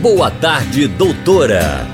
Boa 0.00 0.30
tarde, 0.30 0.88
doutora. 0.88 1.86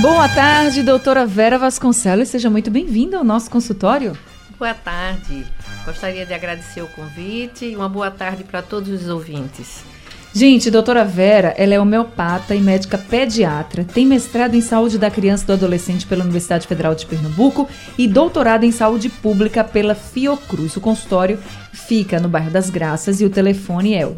Boa 0.00 0.26
tarde, 0.26 0.82
doutora 0.82 1.26
Vera 1.26 1.58
Vasconcelos. 1.58 2.30
Seja 2.30 2.48
muito 2.48 2.70
bem-vinda 2.70 3.18
ao 3.18 3.24
nosso 3.24 3.50
consultório. 3.50 4.16
Boa 4.58 4.72
tarde. 4.72 5.44
Gostaria 5.84 6.24
de 6.24 6.32
agradecer 6.32 6.80
o 6.80 6.86
convite 6.86 7.66
e 7.66 7.76
uma 7.76 7.90
boa 7.90 8.10
tarde 8.10 8.42
para 8.42 8.62
todos 8.62 8.88
os 8.88 9.06
ouvintes. 9.10 9.84
Gente, 10.32 10.70
doutora 10.70 11.04
Vera, 11.04 11.54
ela 11.58 11.74
é 11.74 11.78
homeopata 11.78 12.54
e 12.54 12.60
médica 12.62 12.96
pediatra, 12.96 13.84
tem 13.84 14.06
mestrado 14.06 14.54
em 14.54 14.62
saúde 14.62 14.96
da 14.96 15.10
criança 15.10 15.44
e 15.44 15.46
do 15.48 15.52
adolescente 15.52 16.06
pela 16.06 16.22
Universidade 16.22 16.66
Federal 16.66 16.94
de 16.94 17.04
Pernambuco 17.04 17.68
e 17.98 18.08
doutorado 18.08 18.64
em 18.64 18.72
saúde 18.72 19.10
pública 19.10 19.62
pela 19.62 19.94
Fiocruz. 19.94 20.74
O 20.78 20.80
consultório 20.80 21.38
fica 21.70 22.18
no 22.18 22.30
bairro 22.30 22.50
das 22.50 22.70
Graças 22.70 23.20
e 23.20 23.26
o 23.26 23.30
telefone 23.30 23.94
é 23.94 24.06
o 24.06 24.16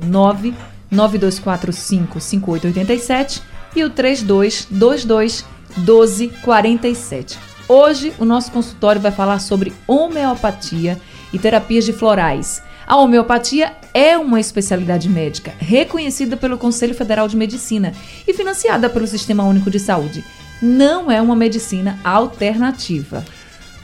99245 0.92 2.20
5887 2.20 3.42
e 3.74 3.82
o 3.82 3.90
3222 3.90 5.44
1247. 5.76 7.38
Hoje 7.66 8.12
o 8.18 8.24
nosso 8.24 8.52
consultório 8.52 9.00
vai 9.00 9.10
falar 9.10 9.38
sobre 9.38 9.72
homeopatia 9.86 11.00
e 11.32 11.38
terapias 11.38 11.84
de 11.84 11.92
florais. 11.92 12.62
A 12.86 12.96
homeopatia 12.96 13.72
é 13.94 14.18
uma 14.18 14.38
especialidade 14.38 15.08
médica 15.08 15.54
reconhecida 15.58 16.36
pelo 16.36 16.58
Conselho 16.58 16.94
Federal 16.94 17.26
de 17.26 17.36
Medicina 17.36 17.94
e 18.26 18.34
financiada 18.34 18.90
pelo 18.90 19.06
Sistema 19.06 19.44
Único 19.44 19.70
de 19.70 19.80
Saúde. 19.80 20.22
Não 20.60 21.10
é 21.10 21.20
uma 21.22 21.34
medicina 21.34 21.98
alternativa. 22.04 23.24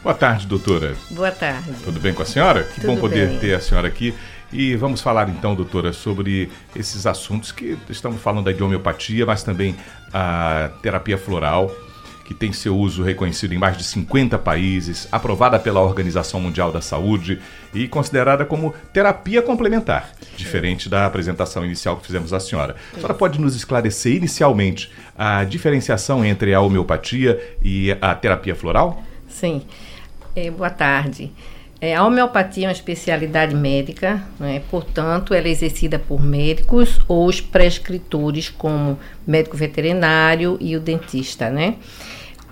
Boa 0.09 0.17
tarde, 0.17 0.47
doutora. 0.47 0.97
Boa 1.11 1.31
tarde. 1.31 1.71
Tudo 1.85 2.01
bem 2.01 2.15
com 2.15 2.23
a 2.23 2.25
senhora? 2.25 2.65
Que 2.65 2.81
Tudo 2.81 2.87
bom 2.87 2.97
poder 2.97 3.29
bem. 3.29 3.39
ter 3.41 3.53
a 3.53 3.61
senhora 3.61 3.87
aqui. 3.87 4.15
E 4.51 4.75
vamos 4.75 5.03
falar 5.03 5.29
então, 5.29 5.55
doutora, 5.55 5.93
sobre 5.93 6.49
esses 6.75 7.07
assuntos 7.07 7.53
que 7.53 7.77
estamos 7.91 8.19
falando 8.19 8.49
aí 8.49 8.55
de 8.55 8.63
homeopatia, 8.63 9.27
mas 9.27 9.43
também 9.43 9.77
a 10.11 10.71
terapia 10.81 11.19
floral, 11.19 11.71
que 12.25 12.33
tem 12.33 12.55
seu 12.55 12.75
uso 12.75 13.03
reconhecido 13.03 13.53
em 13.53 13.59
mais 13.59 13.77
de 13.77 13.85
50 13.85 14.39
países, 14.39 15.07
aprovada 15.13 15.59
pela 15.59 15.83
Organização 15.83 16.41
Mundial 16.41 16.73
da 16.73 16.81
Saúde 16.81 17.39
e 17.75 17.87
considerada 17.87 18.47
como 18.47 18.75
terapia 18.95 19.43
complementar, 19.43 20.13
diferente 20.39 20.89
da 20.89 21.05
apresentação 21.05 21.67
inicial 21.67 21.99
que 21.99 22.07
fizemos 22.07 22.33
à 22.33 22.41
senhora. 22.41 22.77
A 22.93 22.95
senhora 22.95 23.13
pode 23.13 23.39
nos 23.39 23.55
esclarecer 23.55 24.17
inicialmente 24.17 24.91
a 25.15 25.45
diferenciação 25.45 26.25
entre 26.25 26.55
a 26.55 26.63
homeopatia 26.63 27.39
e 27.63 27.95
a 28.01 28.15
terapia 28.15 28.57
floral? 28.57 29.03
Sim. 29.29 29.63
É, 30.41 30.53
boa 30.53 30.71
tarde. 30.71 31.33
É, 31.81 31.97
a 31.97 32.05
homeopatia 32.05 32.67
é 32.67 32.69
uma 32.69 32.73
especialidade 32.73 33.57
médica, 33.57 34.23
né? 34.39 34.63
portanto, 34.71 35.35
ela 35.35 35.49
é 35.49 35.51
exercida 35.51 35.99
por 35.99 36.23
médicos 36.23 37.01
ou 37.09 37.27
os 37.27 37.41
prescritores, 37.41 38.49
como 38.49 38.97
médico 39.27 39.57
veterinário 39.57 40.57
e 40.61 40.77
o 40.77 40.81
dentista, 40.81 41.51
né? 41.51 41.75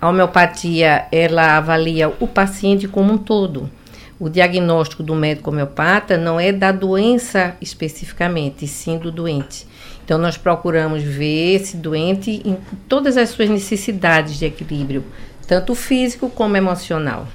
A 0.01 0.09
homeopatia, 0.09 1.07
ela 1.13 1.57
avalia 1.59 2.09
o 2.19 2.27
paciente 2.27 2.89
como 2.89 3.13
um 3.13 3.19
todo. 3.19 3.71
O 4.19 4.29
diagnóstico 4.29 5.05
do 5.05 5.15
médico 5.15 5.51
homeopata 5.51 6.19
não 6.19 6.41
é 6.41 6.51
da 6.51 6.73
doença 6.73 7.55
especificamente, 7.61 8.67
sim 8.67 8.99
do 8.99 9.13
doente. 9.13 9.65
Então, 10.05 10.19
nós 10.19 10.37
procuramos 10.37 11.05
ver 11.05 11.55
esse 11.55 11.77
doente 11.77 12.43
em 12.45 12.59
todas 12.89 13.17
as 13.17 13.29
suas 13.29 13.49
necessidades 13.49 14.37
de 14.37 14.45
equilíbrio, 14.45 15.05
tanto 15.47 15.73
físico 15.77 16.29
como 16.29 16.57
emocional. 16.57 17.29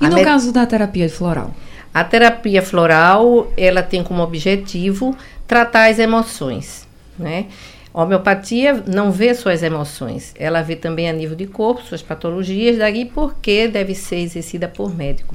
E 0.00 0.06
A 0.06 0.08
no 0.08 0.16
med- 0.16 0.24
caso 0.24 0.52
da 0.52 0.66
terapia 0.66 1.08
floral? 1.08 1.54
A 1.92 2.04
terapia 2.04 2.60
floral, 2.62 3.50
ela 3.56 3.82
tem 3.82 4.02
como 4.02 4.22
objetivo 4.22 5.16
tratar 5.46 5.90
as 5.90 5.98
emoções, 5.98 6.86
né? 7.18 7.46
A 7.94 8.02
homeopatia 8.02 8.82
não 8.86 9.10
vê 9.10 9.32
suas 9.34 9.62
emoções, 9.62 10.34
ela 10.38 10.60
vê 10.60 10.76
também 10.76 11.08
a 11.08 11.12
nível 11.14 11.34
de 11.34 11.46
corpo, 11.46 11.82
suas 11.82 12.02
patologias, 12.02 12.76
daí 12.76 13.06
porque 13.06 13.66
deve 13.68 13.94
ser 13.94 14.16
exercida 14.16 14.68
por 14.68 14.94
médico. 14.94 15.34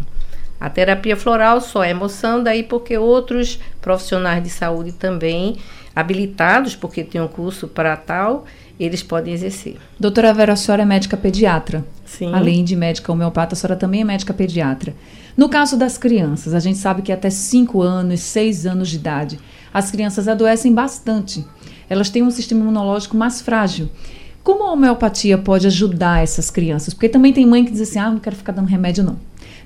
A 0.59 0.69
terapia 0.69 1.17
floral 1.17 1.59
só 1.59 1.83
é 1.83 1.89
emoção, 1.89 2.43
daí 2.43 2.61
porque 2.61 2.95
outros 2.95 3.59
profissionais 3.81 4.43
de 4.43 4.49
saúde 4.51 4.91
também 4.91 5.57
habilitados, 5.95 6.75
porque 6.75 7.03
tem 7.03 7.19
um 7.19 7.27
curso 7.27 7.67
para 7.67 7.97
tal, 7.97 8.45
eles 8.79 9.01
podem 9.01 9.33
exercer. 9.33 9.77
Doutora 9.99 10.31
Vera, 10.31 10.53
a 10.53 10.55
senhora 10.55 10.83
é 10.83 10.85
médica 10.85 11.17
pediatra. 11.17 11.83
Sim. 12.17 12.33
Além 12.33 12.63
de 12.63 12.75
médica 12.75 13.09
homeopata, 13.09 13.53
a 13.53 13.57
senhora 13.57 13.77
também 13.77 14.01
é 14.01 14.03
médica 14.03 14.33
pediatra. 14.33 14.93
No 15.37 15.47
caso 15.47 15.77
das 15.77 15.97
crianças, 15.97 16.53
a 16.53 16.59
gente 16.59 16.77
sabe 16.77 17.01
que 17.01 17.11
até 17.11 17.29
5 17.29 17.81
anos, 17.81 18.19
6 18.19 18.65
anos 18.65 18.89
de 18.89 18.97
idade, 18.97 19.39
as 19.73 19.89
crianças 19.89 20.27
adoecem 20.27 20.73
bastante. 20.73 21.45
Elas 21.89 22.09
têm 22.09 22.21
um 22.21 22.29
sistema 22.29 22.59
imunológico 22.61 23.15
mais 23.15 23.39
frágil. 23.39 23.89
Como 24.43 24.63
a 24.65 24.73
homeopatia 24.73 25.37
pode 25.37 25.67
ajudar 25.67 26.21
essas 26.21 26.49
crianças? 26.49 26.93
Porque 26.93 27.07
também 27.07 27.31
tem 27.31 27.45
mãe 27.45 27.63
que 27.63 27.71
diz 27.71 27.81
assim: 27.81 27.99
ah, 27.99 28.11
não 28.11 28.19
quero 28.19 28.35
ficar 28.35 28.51
dando 28.51 28.67
remédio, 28.67 29.05
não. 29.05 29.17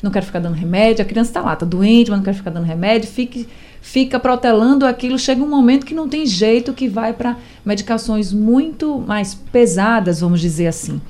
Não 0.03 0.11
quero 0.11 0.25
ficar 0.27 0.39
dando 0.39 0.53
remédio. 0.53 1.03
A 1.03 1.07
criança 1.07 1.31
está 1.31 1.41
lá, 1.41 1.53
está 1.53 1.65
doente, 1.65 2.11
mas 2.11 2.19
não 2.19 2.23
quer 2.23 2.33
ficar 2.35 2.51
dando 2.51 2.65
remédio. 2.65 3.09
Fique, 3.09 3.47
fica 3.81 4.19
protelando 4.19 4.85
aquilo. 4.85 5.17
Chega 5.17 5.41
um 5.41 5.49
momento 5.49 5.83
que 5.83 5.95
não 5.95 6.07
tem 6.07 6.27
jeito, 6.27 6.73
que 6.73 6.87
vai 6.87 7.11
para 7.11 7.37
medicações 7.65 8.31
muito 8.31 8.99
mais 8.99 9.33
pesadas, 9.33 10.19
vamos 10.19 10.39
dizer 10.39 10.67
assim. 10.67 11.01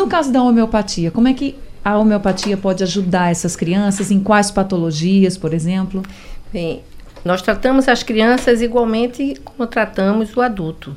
No 0.00 0.06
caso 0.06 0.32
da 0.32 0.42
homeopatia, 0.42 1.10
como 1.10 1.28
é 1.28 1.34
que 1.34 1.54
a 1.84 1.98
homeopatia 1.98 2.56
pode 2.56 2.82
ajudar 2.82 3.30
essas 3.30 3.54
crianças? 3.54 4.10
Em 4.10 4.18
quais 4.18 4.50
patologias, 4.50 5.36
por 5.36 5.52
exemplo? 5.52 6.02
Bem, 6.50 6.80
nós 7.22 7.42
tratamos 7.42 7.86
as 7.86 8.02
crianças 8.02 8.62
igualmente 8.62 9.34
como 9.44 9.66
tratamos 9.66 10.34
o 10.34 10.40
adulto. 10.40 10.96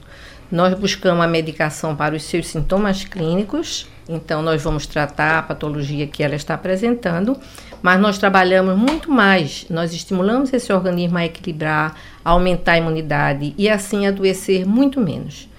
Nós 0.49 0.73
buscamos 0.79 1.21
a 1.21 1.27
medicação 1.27 1.93
para 1.97 2.15
os 2.15 2.23
seus 2.23 2.47
sintomas 2.47 3.03
clínicos, 3.03 3.89
então 4.07 4.41
nós 4.41 4.63
vamos 4.63 4.87
tratar 4.87 5.39
a 5.39 5.43
patologia 5.43 6.07
que 6.07 6.23
ela 6.23 6.35
está 6.35 6.53
apresentando, 6.53 7.35
mas 7.81 7.99
nós 7.99 8.17
trabalhamos 8.17 8.77
muito 8.77 9.11
mais. 9.11 9.65
Nós 9.69 9.91
estimulamos 9.91 10.53
esse 10.53 10.71
organismo 10.71 11.17
a 11.17 11.25
equilibrar, 11.25 11.93
a 12.23 12.29
aumentar 12.29 12.71
a 12.71 12.77
imunidade 12.77 13.53
e 13.57 13.67
assim 13.69 14.07
adoecer 14.07 14.65
muito 14.65 15.01
menos. 15.01 15.49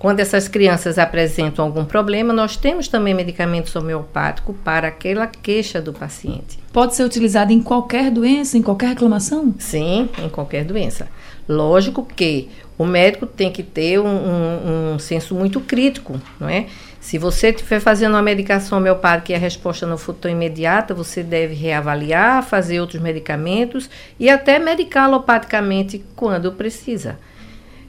Quando 0.00 0.20
essas 0.20 0.48
crianças 0.48 0.98
apresentam 0.98 1.62
algum 1.62 1.84
problema, 1.84 2.32
nós 2.32 2.56
temos 2.56 2.88
também 2.88 3.12
medicamentos 3.12 3.76
homeopáticos 3.76 4.56
para 4.64 4.88
aquela 4.88 5.26
queixa 5.26 5.78
do 5.78 5.92
paciente. 5.92 6.58
Pode 6.72 6.96
ser 6.96 7.04
utilizada 7.04 7.52
em 7.52 7.60
qualquer 7.60 8.10
doença, 8.10 8.56
em 8.56 8.62
qualquer 8.62 8.88
reclamação? 8.88 9.54
Sim, 9.58 10.08
em 10.24 10.30
qualquer 10.30 10.64
doença. 10.64 11.06
Lógico 11.46 12.02
que 12.02 12.48
o 12.78 12.86
médico 12.86 13.26
tem 13.26 13.52
que 13.52 13.62
ter 13.62 14.00
um, 14.00 14.06
um, 14.06 14.94
um 14.94 14.98
senso 14.98 15.34
muito 15.34 15.60
crítico, 15.60 16.18
não 16.40 16.48
é? 16.48 16.64
Se 16.98 17.18
você 17.18 17.50
estiver 17.50 17.78
fazendo 17.78 18.14
uma 18.14 18.22
medicação 18.22 18.78
homeopática 18.78 19.32
e 19.32 19.34
a 19.34 19.38
resposta 19.38 19.86
não 19.86 19.98
for 19.98 20.14
tão 20.14 20.30
imediata, 20.30 20.94
você 20.94 21.22
deve 21.22 21.52
reavaliar, 21.52 22.42
fazer 22.42 22.80
outros 22.80 23.02
medicamentos 23.02 23.90
e 24.18 24.30
até 24.30 24.58
medicar 24.58 25.04
alopaticamente 25.04 26.02
quando 26.16 26.52
precisa. 26.52 27.18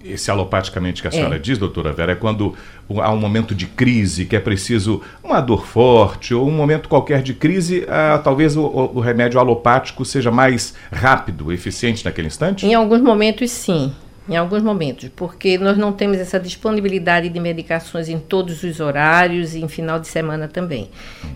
Esse 0.04 0.32
alopaticamente 0.32 1.02
que 1.02 1.08
a 1.08 1.10
É. 1.10 1.14
senhora 1.14 1.40
diz, 1.40 1.58
doutora 1.58 1.92
Vera, 1.92 2.14
é 2.14 2.16
quando 2.16 2.56
há 2.98 3.12
um 3.12 3.18
momento 3.18 3.54
de 3.54 3.66
crise, 3.68 4.26
que 4.26 4.36
é 4.36 4.40
preciso 4.40 5.02
uma 5.24 5.40
dor 5.42 5.66
forte, 5.66 6.34
ou 6.34 6.48
um 6.48 6.52
momento 6.52 6.90
qualquer 6.90 7.22
de 7.22 7.34
crise, 7.34 7.86
ah, 7.88 8.20
talvez 8.24 8.58
o, 8.58 8.64
o- 8.64 8.98
o 8.98 9.00
remédio 9.00 9.40
alopático 9.40 10.04
seja 10.04 10.32
mais 10.32 10.74
rápido, 10.92 11.52
eficiente 11.52 12.04
naquele 12.06 12.28
instante? 12.28 12.66
Em 12.66 12.74
alguns 12.74 13.02
momentos, 13.02 13.50
sim. 13.52 13.94
Em 14.30 14.38
alguns 14.38 14.62
momentos, 14.62 15.10
porque 15.16 15.58
nós 15.58 15.78
não 15.78 15.92
temos 15.92 16.18
essa 16.18 16.40
disponibilidade 16.40 17.28
de 17.28 17.40
medicações 17.40 18.08
em 18.08 18.20
todos 18.20 18.64
os 18.64 18.80
horários 18.80 19.56
e 19.56 19.62
em 19.64 19.68
final 19.68 20.00
de 20.00 20.08
semana 20.08 20.48
também. 20.48 20.90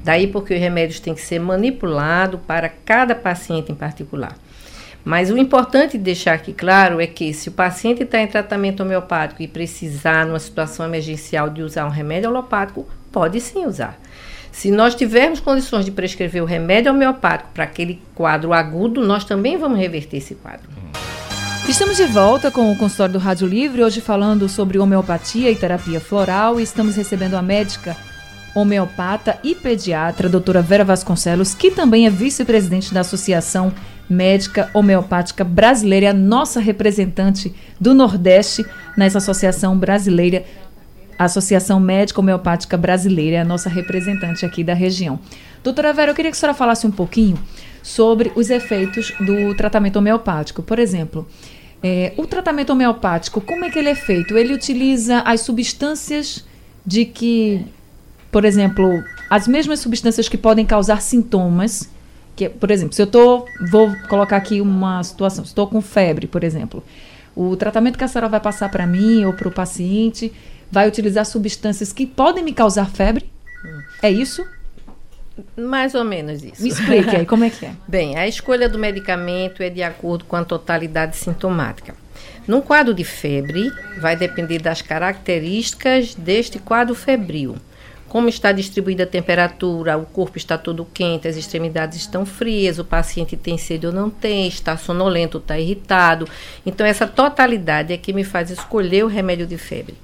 Daí 0.03 0.27
porque 0.27 0.53
os 0.53 0.59
remédios 0.59 0.99
têm 0.99 1.13
que 1.15 1.19
ser 1.21 1.39
manipulados 1.39 2.39
para 2.47 2.69
cada 2.69 3.15
paciente 3.15 3.71
em 3.71 3.75
particular. 3.75 4.37
Mas 5.05 5.29
o 5.29 5.37
importante 5.37 5.99
deixar 5.99 6.33
aqui 6.33 6.51
claro 6.51 6.99
é 6.99 7.05
que 7.05 7.31
se 7.31 7.47
o 7.47 7.51
paciente 7.51 8.01
está 8.01 8.19
em 8.19 8.27
tratamento 8.27 8.81
homeopático 8.81 9.43
e 9.43 9.47
precisar, 9.47 10.25
numa 10.25 10.39
situação 10.39 10.83
emergencial, 10.83 11.47
de 11.47 11.61
usar 11.61 11.85
um 11.85 11.89
remédio 11.89 12.27
alopático, 12.27 12.87
pode 13.11 13.39
sim 13.39 13.67
usar. 13.67 13.99
Se 14.51 14.71
nós 14.71 14.95
tivermos 14.95 15.39
condições 15.39 15.85
de 15.85 15.91
prescrever 15.91 16.41
o 16.41 16.45
remédio 16.45 16.91
homeopático 16.91 17.51
para 17.53 17.65
aquele 17.65 18.01
quadro 18.15 18.51
agudo, 18.51 19.05
nós 19.05 19.23
também 19.23 19.57
vamos 19.57 19.77
reverter 19.77 20.17
esse 20.17 20.33
quadro. 20.33 20.67
Estamos 21.69 21.97
de 21.97 22.05
volta 22.05 22.49
com 22.49 22.71
o 22.71 22.75
consultório 22.75 23.13
do 23.13 23.19
Rádio 23.19 23.47
Livre, 23.47 23.83
hoje 23.83 24.01
falando 24.01 24.49
sobre 24.49 24.79
homeopatia 24.79 25.51
e 25.51 25.55
terapia 25.55 25.99
floral. 25.99 26.59
E 26.59 26.63
estamos 26.63 26.95
recebendo 26.95 27.35
a 27.35 27.41
médica 27.43 27.95
homeopata 28.55 29.37
e 29.43 29.53
pediatra, 29.53 30.29
doutora 30.29 30.61
Vera 30.61 30.85
Vasconcelos, 30.85 31.53
que 31.53 31.69
também 31.69 32.07
é 32.07 32.09
vice-presidente 32.09 32.93
da 32.93 33.01
Associação 33.01 33.73
Médica 34.09 34.69
Homeopática 34.73 35.43
Brasileira, 35.43 36.11
a 36.11 36.13
nossa 36.13 36.59
representante 36.59 37.53
do 37.79 37.93
Nordeste 37.93 38.65
nessa 38.97 39.17
associação 39.17 39.77
brasileira, 39.77 40.45
Associação 41.17 41.79
Médica 41.79 42.19
Homeopática 42.19 42.77
Brasileira, 42.77 43.37
é 43.37 43.39
a 43.39 43.45
nossa 43.45 43.69
representante 43.69 44.45
aqui 44.45 44.63
da 44.63 44.73
região. 44.73 45.19
Doutora 45.63 45.93
Vera, 45.93 46.11
eu 46.11 46.15
queria 46.15 46.29
que 46.29 46.37
a 46.37 46.39
senhora 46.39 46.57
falasse 46.57 46.85
um 46.85 46.91
pouquinho 46.91 47.39
sobre 47.81 48.31
os 48.35 48.49
efeitos 48.49 49.11
do 49.19 49.55
tratamento 49.55 49.97
homeopático. 49.97 50.61
Por 50.61 50.77
exemplo, 50.77 51.27
é, 51.81 52.13
o 52.17 52.25
tratamento 52.25 52.71
homeopático, 52.71 53.39
como 53.39 53.63
é 53.65 53.69
que 53.69 53.79
ele 53.79 53.89
é 53.89 53.95
feito? 53.95 54.37
Ele 54.37 54.53
utiliza 54.53 55.19
as 55.19 55.41
substâncias 55.41 56.43
de 56.85 57.05
que, 57.05 57.65
por 58.31 58.43
exemplo, 58.43 59.03
as 59.29 59.47
mesmas 59.47 59.79
substâncias 59.79 60.27
que 60.27 60.37
podem 60.37 60.65
causar 60.65 61.01
sintomas. 61.01 61.89
Que, 62.35 62.49
por 62.49 62.69
exemplo, 62.69 62.93
se 62.93 63.01
eu 63.01 63.07
tô, 63.07 63.47
vou 63.69 63.95
colocar 64.09 64.37
aqui 64.37 64.59
uma 64.59 65.01
situação, 65.03 65.43
estou 65.43 65.67
com 65.67 65.81
febre, 65.81 66.27
por 66.27 66.43
exemplo. 66.43 66.83
O 67.35 67.55
tratamento 67.55 67.97
que 67.97 68.03
a 68.03 68.07
senhora 68.07 68.29
vai 68.29 68.39
passar 68.39 68.69
para 68.69 68.85
mim 68.85 69.25
ou 69.25 69.33
para 69.33 69.47
o 69.47 69.51
paciente 69.51 70.31
vai 70.71 70.87
utilizar 70.87 71.25
substâncias 71.25 71.93
que 71.93 72.05
podem 72.05 72.43
me 72.43 72.53
causar 72.53 72.89
febre? 72.89 73.29
É 74.01 74.09
isso? 74.09 74.45
Mais 75.57 75.93
ou 75.95 76.03
menos 76.03 76.43
isso. 76.43 76.61
Me 76.61 76.69
explique 76.69 77.15
aí, 77.15 77.25
como 77.25 77.43
é 77.43 77.49
que 77.49 77.65
é? 77.65 77.73
Bem, 77.87 78.17
a 78.17 78.27
escolha 78.27 78.69
do 78.69 78.79
medicamento 78.79 79.61
é 79.61 79.69
de 79.69 79.83
acordo 79.83 80.25
com 80.25 80.35
a 80.35 80.45
totalidade 80.45 81.17
sintomática. 81.17 81.95
Num 82.47 82.61
quadro 82.61 82.93
de 82.93 83.03
febre, 83.03 83.71
vai 83.99 84.15
depender 84.15 84.59
das 84.59 84.81
características 84.81 86.15
deste 86.15 86.59
quadro 86.59 86.93
febril. 86.95 87.55
Como 88.15 88.29
está 88.29 88.53
distribuída 88.53 89.03
a 89.03 89.05
temperatura, 89.05 89.97
o 89.97 90.05
corpo 90.05 90.37
está 90.37 90.57
todo 90.57 90.87
quente, 90.93 91.27
as 91.27 91.35
extremidades 91.35 91.97
estão 91.97 92.25
frias, 92.25 92.79
o 92.79 92.85
paciente 92.85 93.35
tem 93.35 93.57
sede 93.57 93.87
ou 93.87 93.91
não 93.91 94.09
tem, 94.09 94.47
está 94.47 94.77
sonolento, 94.77 95.37
está 95.37 95.59
irritado. 95.59 96.25
Então, 96.65 96.87
essa 96.87 97.05
totalidade 97.05 97.91
é 97.91 97.97
que 97.97 98.13
me 98.13 98.23
faz 98.23 98.49
escolher 98.49 99.03
o 99.03 99.09
remédio 99.09 99.45
de 99.45 99.57
febre. 99.57 99.95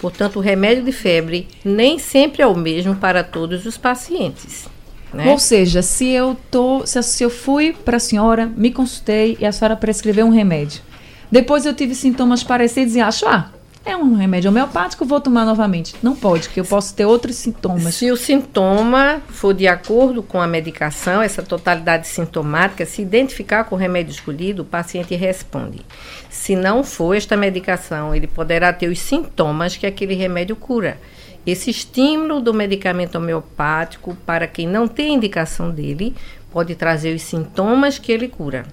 Portanto, 0.00 0.40
o 0.40 0.42
remédio 0.42 0.82
de 0.82 0.90
febre 0.90 1.46
nem 1.64 1.96
sempre 1.96 2.42
é 2.42 2.46
o 2.48 2.56
mesmo 2.56 2.96
para 2.96 3.22
todos 3.22 3.64
os 3.64 3.78
pacientes. 3.78 4.66
Né? 5.14 5.30
Ou 5.30 5.38
seja, 5.38 5.80
se 5.80 6.08
eu 6.08 6.36
tô, 6.50 6.84
se, 6.84 7.00
se 7.04 7.22
eu 7.22 7.30
fui 7.30 7.72
para 7.72 7.98
a 7.98 8.00
senhora, 8.00 8.46
me 8.48 8.72
consultei 8.72 9.36
e 9.38 9.46
a 9.46 9.52
senhora 9.52 9.76
prescreveu 9.76 10.26
um 10.26 10.30
remédio. 10.30 10.82
Depois 11.30 11.64
eu 11.64 11.72
tive 11.72 11.94
sintomas 11.94 12.42
parecidos 12.42 12.96
e 12.96 13.00
acho, 13.00 13.28
ah, 13.28 13.52
é 13.84 13.96
um 13.96 14.14
remédio 14.14 14.50
homeopático, 14.50 15.04
vou 15.04 15.20
tomar 15.20 15.44
novamente. 15.44 15.94
Não 16.02 16.14
pode, 16.14 16.48
porque 16.48 16.60
eu 16.60 16.64
posso 16.64 16.94
ter 16.94 17.06
outros 17.06 17.36
sintomas. 17.36 17.94
Se 17.94 18.10
o 18.10 18.16
sintoma 18.16 19.22
for 19.28 19.54
de 19.54 19.66
acordo 19.66 20.22
com 20.22 20.40
a 20.40 20.46
medicação, 20.46 21.22
essa 21.22 21.42
totalidade 21.42 22.06
sintomática, 22.06 22.84
se 22.84 23.00
identificar 23.00 23.64
com 23.64 23.74
o 23.74 23.78
remédio 23.78 24.12
escolhido, 24.12 24.62
o 24.62 24.66
paciente 24.66 25.14
responde. 25.14 25.80
Se 26.28 26.54
não 26.54 26.84
for 26.84 27.16
esta 27.16 27.36
medicação, 27.36 28.14
ele 28.14 28.26
poderá 28.26 28.72
ter 28.72 28.88
os 28.88 28.98
sintomas 28.98 29.76
que 29.76 29.86
aquele 29.86 30.14
remédio 30.14 30.56
cura. 30.56 30.98
Esse 31.46 31.70
estímulo 31.70 32.40
do 32.40 32.52
medicamento 32.52 33.16
homeopático, 33.16 34.14
para 34.26 34.46
quem 34.46 34.66
não 34.66 34.86
tem 34.86 35.14
indicação 35.14 35.70
dele, 35.70 36.14
pode 36.52 36.74
trazer 36.74 37.14
os 37.14 37.22
sintomas 37.22 37.98
que 37.98 38.12
ele 38.12 38.28
cura. 38.28 38.66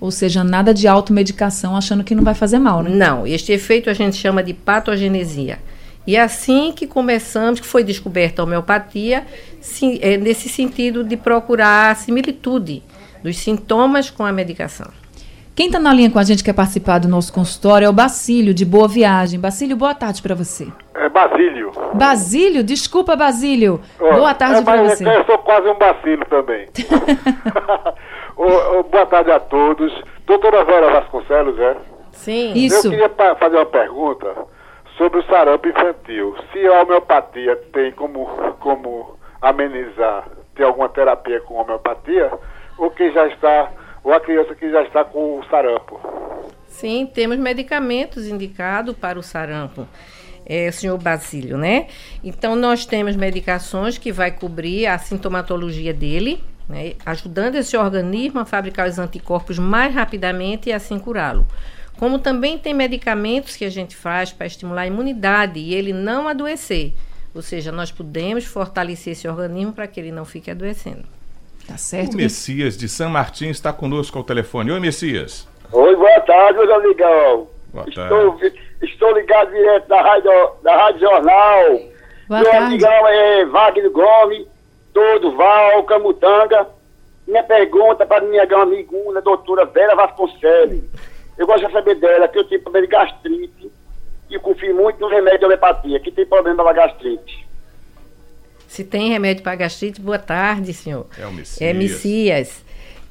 Ou 0.00 0.10
seja, 0.10 0.44
nada 0.44 0.74
de 0.74 0.86
automedicação 0.86 1.76
achando 1.76 2.04
que 2.04 2.14
não 2.14 2.22
vai 2.22 2.34
fazer 2.34 2.58
mal, 2.58 2.82
né? 2.82 2.90
Não, 2.90 3.26
este 3.26 3.52
efeito 3.52 3.88
a 3.88 3.94
gente 3.94 4.16
chama 4.16 4.42
de 4.42 4.52
patogenesia. 4.52 5.58
E 6.06 6.16
é 6.16 6.20
assim 6.20 6.72
que 6.72 6.86
começamos, 6.86 7.58
que 7.58 7.66
foi 7.66 7.82
descoberta 7.82 8.40
a 8.40 8.44
homeopatia, 8.44 9.26
sim, 9.60 9.98
é 10.00 10.16
nesse 10.16 10.48
sentido 10.48 11.02
de 11.02 11.16
procurar 11.16 11.90
a 11.90 11.94
similitude 11.94 12.82
dos 13.22 13.38
sintomas 13.38 14.08
com 14.08 14.24
a 14.24 14.30
medicação. 14.30 14.86
Quem 15.56 15.66
está 15.66 15.78
na 15.80 15.92
linha 15.92 16.10
com 16.10 16.18
a 16.18 16.22
gente 16.22 16.44
quer 16.44 16.52
participar 16.52 16.98
do 16.98 17.08
nosso 17.08 17.32
consultório 17.32 17.86
é 17.86 17.88
o 17.88 17.92
Basílio, 17.92 18.52
de 18.52 18.62
Boa 18.62 18.86
Viagem. 18.86 19.40
Basílio, 19.40 19.74
boa 19.74 19.94
tarde 19.94 20.20
para 20.20 20.34
você. 20.34 20.68
É 20.94 21.08
Basílio. 21.08 21.72
Basílio? 21.94 22.62
Desculpa, 22.62 23.16
Basílio. 23.16 23.80
Oh, 23.98 24.12
boa 24.12 24.34
tarde 24.34 24.60
é, 24.60 24.62
para 24.62 24.82
você. 24.82 25.08
Eu 25.08 25.24
sou 25.24 25.38
quase 25.38 25.66
um 25.66 25.78
bacilo 25.78 26.26
também. 26.26 26.66
oh, 28.36 28.78
oh, 28.78 28.82
boa 28.84 29.06
tarde 29.06 29.30
a 29.30 29.40
todos. 29.40 29.92
Doutora 30.26 30.64
Vera 30.64 30.90
Vasconcelos, 30.90 31.58
é? 31.58 31.76
Sim. 32.12 32.52
Isso. 32.54 32.88
Eu 32.88 32.90
queria 32.90 33.34
fazer 33.36 33.56
uma 33.56 33.66
pergunta 33.66 34.34
sobre 34.96 35.20
o 35.20 35.24
sarampo 35.24 35.68
infantil. 35.68 36.34
Se 36.52 36.66
a 36.66 36.82
homeopatia 36.82 37.56
tem 37.72 37.92
como, 37.92 38.26
como 38.60 39.16
amenizar, 39.40 40.28
tem 40.54 40.64
alguma 40.64 40.88
terapia 40.88 41.40
com 41.40 41.54
homeopatia, 41.54 42.32
ou 42.78 42.90
que 42.90 43.12
já 43.12 43.26
está 43.28 43.70
ou 44.06 44.12
a 44.12 44.20
criança 44.20 44.54
que 44.54 44.70
já 44.70 44.82
está 44.84 45.04
com 45.04 45.40
o 45.40 45.44
sarampo. 45.50 46.00
Sim, 46.68 47.10
temos 47.12 47.36
medicamentos 47.38 48.28
indicados 48.28 48.96
para 48.96 49.18
o 49.18 49.22
sarampo. 49.22 49.84
É, 50.48 50.70
senhor 50.70 50.96
Basílio, 50.96 51.58
né? 51.58 51.88
Então, 52.22 52.54
nós 52.54 52.86
temos 52.86 53.16
medicações 53.16 53.98
que 53.98 54.12
vai 54.12 54.30
cobrir 54.30 54.86
a 54.86 54.96
sintomatologia 54.96 55.92
dele, 55.92 56.40
né? 56.68 56.94
ajudando 57.04 57.56
esse 57.56 57.76
organismo 57.76 58.40
a 58.40 58.44
fabricar 58.44 58.88
os 58.88 58.98
anticorpos 58.98 59.58
mais 59.58 59.94
rapidamente 59.94 60.68
e 60.68 60.72
assim 60.72 60.98
curá-lo. 60.98 61.46
Como 61.98 62.18
também 62.18 62.58
tem 62.58 62.74
medicamentos 62.74 63.56
que 63.56 63.64
a 63.64 63.70
gente 63.70 63.96
faz 63.96 64.32
para 64.32 64.46
estimular 64.46 64.82
a 64.82 64.86
imunidade 64.86 65.58
e 65.58 65.74
ele 65.74 65.92
não 65.92 66.28
adoecer. 66.28 66.92
Ou 67.34 67.42
seja, 67.42 67.72
nós 67.72 67.90
podemos 67.90 68.44
fortalecer 68.44 69.12
esse 69.12 69.28
organismo 69.28 69.72
para 69.72 69.86
que 69.86 70.00
ele 70.00 70.10
não 70.10 70.24
fique 70.24 70.50
adoecendo. 70.50 71.04
Tá 71.66 71.76
certo. 71.76 72.14
O 72.14 72.16
Messias 72.16 72.76
de 72.76 72.88
São 72.88 73.10
Martin 73.10 73.48
está 73.48 73.72
conosco 73.72 74.16
ao 74.16 74.24
telefone. 74.24 74.70
Oi, 74.70 74.80
Messias. 74.80 75.48
Oi, 75.72 75.96
boa 75.96 76.20
tarde, 76.20 76.58
meu 76.58 76.74
amigão. 76.76 77.48
Boa 77.72 77.88
estou, 77.88 78.32
tarde. 78.38 78.58
estou 78.82 79.12
ligado 79.14 79.50
direto 79.50 79.88
da 79.88 80.00
Rádio, 80.00 80.30
da 80.62 80.76
Rádio 80.76 81.00
Jornal. 81.00 81.80
Boa 82.28 82.40
meu 82.40 82.50
tarde. 82.50 82.66
amigão 82.66 83.08
é 83.08 83.44
Wagner 83.46 83.90
Gomes, 83.90 84.46
todo 84.96 85.36
Val, 85.36 85.84
Camutanga. 85.84 86.66
Minha 87.28 87.42
pergunta 87.42 88.06
para 88.06 88.24
minha 88.24 88.44
amiguna, 88.44 89.20
doutora 89.20 89.66
Vera 89.66 89.94
Vasconcelos. 89.94 90.84
Eu 91.36 91.46
gosto 91.46 91.66
de 91.66 91.72
saber 91.72 91.96
dela, 91.96 92.26
que 92.26 92.38
eu 92.38 92.44
tenho 92.44 92.62
problema 92.62 92.86
de 92.86 92.92
gastrite 92.92 93.70
e 94.30 94.34
eu 94.34 94.40
confio 94.40 94.74
muito 94.74 94.98
no 94.98 95.08
remédio 95.08 95.40
de 95.40 95.44
homeopatia, 95.44 96.00
que 96.00 96.10
tem 96.10 96.24
problema 96.24 96.64
da 96.64 96.72
gastrite. 96.72 97.46
Se 98.66 98.84
tem 98.84 99.10
remédio 99.10 99.42
para 99.42 99.54
gastrite, 99.54 100.00
boa 100.00 100.18
tarde, 100.18 100.72
senhor. 100.72 101.06
É 101.18 101.26
o 101.26 101.32
Messias. 101.32 101.60
É 101.60 101.72
Messias. 101.74 102.64